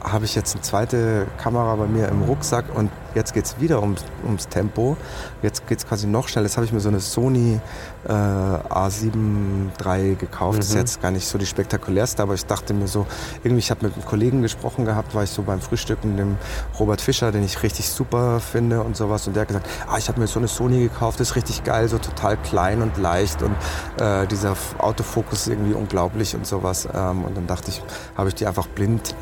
[0.04, 3.80] habe ich jetzt eine zweite Kamera bei mir im Rucksack und jetzt geht es wieder
[3.80, 4.98] ums, ums Tempo.
[5.42, 6.46] Jetzt geht es quasi noch schneller.
[6.46, 7.58] Jetzt habe ich mir so eine Sony
[8.04, 10.56] äh, A7 III gekauft.
[10.56, 10.60] Mhm.
[10.60, 13.06] Das ist jetzt gar nicht so die spektakulärste, aber ich dachte mir so,
[13.42, 16.36] irgendwie, ich habe mit einem Kollegen gesprochen gehabt, war ich so beim Frühstücken, dem
[16.78, 19.26] Robert Fischer, den ich richtig super finde und sowas.
[19.26, 21.64] Und der hat gesagt, ah, ich habe mir so eine Sony gekauft, das ist richtig
[21.64, 23.54] geil, so total klein und leicht und
[23.98, 26.86] äh, dieser Autofokus ist irgendwie unglaublich und sowas.
[26.92, 27.82] Ähm, und dann dachte ich,
[28.16, 29.14] habe ich die einfach blind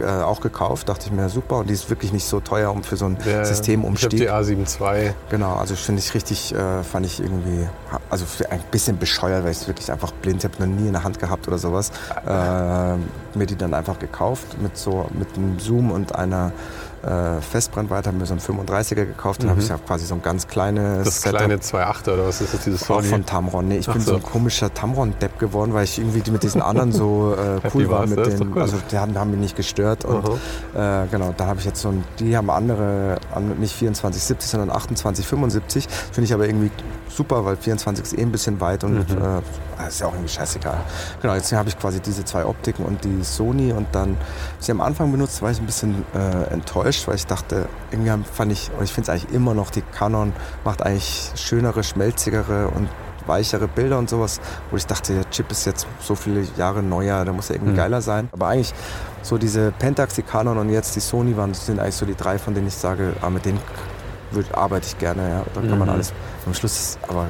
[0.00, 1.58] äh, auch gekauft, dachte ich mir, super.
[1.58, 4.20] Und die ist wirklich nicht so teuer um für so ein ja, Systemumstieg.
[4.20, 5.14] Ich habe die A7 II.
[5.30, 7.68] Genau, also finde ich richtig, äh, fand ich irgendwie,
[8.10, 10.92] also ein bisschen bescheuert, weil ich es wirklich einfach blind, ich habe noch nie in
[10.92, 11.90] der Hand gehabt oder sowas.
[12.24, 12.96] Äh,
[13.36, 16.52] mir die dann einfach gekauft mit so, mit einem Zoom und einer
[17.04, 19.40] äh, Festbrennweite, haben wir so einen 35er gekauft.
[19.40, 19.50] Dann mhm.
[19.52, 21.38] habe ich ja quasi so ein ganz kleines Das Setup.
[21.38, 23.08] kleine 2.8er oder was ist das, dieses Sony?
[23.08, 23.68] Von Tamron.
[23.68, 24.12] Nee, ich Ach bin so.
[24.12, 28.06] so ein komischer Tamron-Depp geworden, weil ich irgendwie mit diesen anderen so äh, cool war.
[28.06, 28.62] Mit den, cool.
[28.62, 30.04] Also die haben, haben mich nicht gestört.
[30.04, 33.18] Und äh, genau, da habe ich jetzt so ein, die haben andere,
[33.58, 35.88] nicht 2470, sondern 2875.
[36.12, 36.70] Finde ich aber irgendwie
[37.16, 39.42] super, weil 24 ist eh ein bisschen weit und mhm.
[39.78, 40.78] äh, ist ja auch irgendwie scheißegal.
[41.20, 44.16] Genau, jetzt habe ich quasi diese zwei Optiken und die Sony und dann,
[44.58, 48.52] sie am Anfang benutzt, war ich ein bisschen äh, enttäuscht, weil ich dachte, irgendwie fand
[48.52, 50.32] ich, und ich finde es eigentlich immer noch, die Canon
[50.64, 52.88] macht eigentlich schönere, schmelzigere und
[53.26, 54.40] weichere Bilder und sowas,
[54.70, 57.72] wo ich dachte, der Chip ist jetzt so viele Jahre neuer, der muss ja irgendwie
[57.72, 57.76] mhm.
[57.76, 58.28] geiler sein.
[58.32, 58.74] Aber eigentlich
[59.22, 62.38] so diese Pentax, die Canon und jetzt die Sony waren, sind eigentlich so die drei,
[62.38, 63.58] von denen ich sage, ah, mit denen
[64.52, 65.28] arbeite ich gerne.
[65.28, 65.42] Ja.
[65.54, 65.78] Da kann mhm.
[65.78, 66.12] man alles.
[66.46, 67.28] Am Schluss ist aber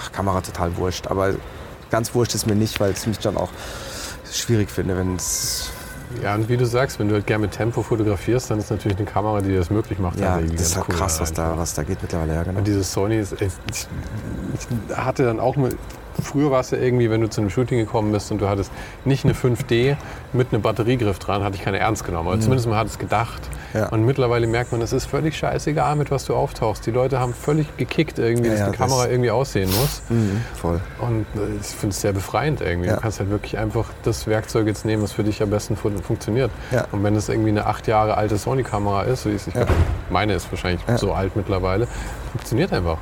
[0.00, 1.06] ach, Kamera total wurscht.
[1.08, 1.34] Aber
[1.90, 3.50] ganz wurscht ist mir nicht, weil ich mich dann auch
[4.30, 5.70] schwierig finde, wenn es
[6.22, 8.98] ja, und wie du sagst, wenn du halt gerne mit Tempo fotografierst, dann ist natürlich
[8.98, 10.20] eine Kamera, die das möglich macht.
[10.20, 12.34] Ja, das ist halt cool krass, was da, was da geht mittlerweile.
[12.34, 12.58] Ja, genau.
[12.58, 15.76] Und diese Sony ist, ich, ich hatte dann auch mit,
[16.22, 18.70] Früher war es ja irgendwie, wenn du zu einem Shooting gekommen bist und du hattest
[19.04, 19.96] nicht eine 5D
[20.32, 22.28] mit einem Batteriegriff dran, hatte ich keine ernst genommen.
[22.28, 22.42] Aber mhm.
[22.42, 23.42] zumindest man hat es gedacht.
[23.72, 23.88] Ja.
[23.88, 26.86] Und mittlerweile merkt man, es ist völlig scheißegal, mit was du auftauchst.
[26.86, 30.02] Die Leute haben völlig gekickt, irgendwie, ja, dass die Kamera irgendwie aussehen muss.
[30.08, 30.80] Mhm, voll.
[31.00, 32.88] Und äh, ich finde es sehr befreiend irgendwie.
[32.88, 36.50] Du kannst halt wirklich einfach das Werkzeug jetzt nehmen, was für dich am besten funktioniert.
[36.92, 39.68] Und wenn es irgendwie eine acht Jahre alte Sony-Kamera ist, so ist, ich glaub,
[40.10, 41.88] meine ist wahrscheinlich so alt mittlerweile,
[42.32, 42.98] funktioniert einfach.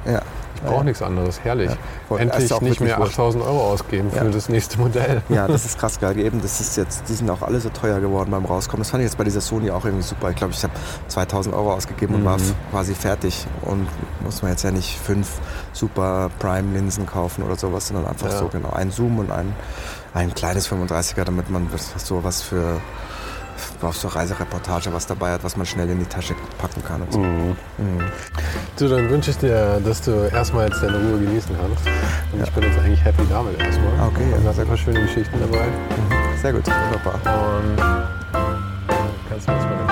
[0.63, 0.69] Ja.
[0.69, 0.85] Ich brauche ja.
[0.85, 1.71] nichts anderes, herrlich.
[2.11, 2.17] Ja.
[2.17, 5.23] Endlich nicht mehr 8000 Euro ausgeben für das nächste Modell.
[5.29, 6.19] Ja, das ist krass geil.
[6.19, 8.83] Eben, das ist jetzt, die sind auch alle so teuer geworden beim Rauskommen.
[8.83, 10.31] Das fand ich jetzt bei dieser Sony auch irgendwie super.
[10.31, 10.73] Ich glaube, ich habe
[11.09, 12.21] 2000 Euro ausgegeben mhm.
[12.21, 12.55] und war mhm.
[12.71, 13.47] quasi fertig.
[13.63, 13.89] Und
[14.23, 15.41] muss man jetzt ja nicht fünf
[15.73, 19.55] super Prime-Linsen kaufen oder sowas, sondern einfach so genau ein Zoom und ein,
[20.15, 22.81] ein kleines 35er, damit man so was für
[23.89, 27.03] auf so Reisereportage was dabei hat, was man schnell in die Tasche packen kann.
[27.11, 27.19] So.
[27.19, 27.57] Mhm.
[27.79, 28.01] Mhm.
[28.79, 31.87] Du, dann wünsche ich dir, dass du erstmal jetzt deine Ruhe genießen kannst.
[32.33, 32.45] Und ja.
[32.45, 34.09] ich bin jetzt eigentlich happy damit erstmal.
[34.09, 34.27] Okay.
[34.31, 34.49] Ja.
[34.49, 35.67] hast ein paar schöne Geschichten dabei.
[35.67, 36.39] Mhm.
[36.41, 37.59] Sehr gut, wunderbar.
[37.59, 37.77] Und
[39.29, 39.92] kannst du jetzt mal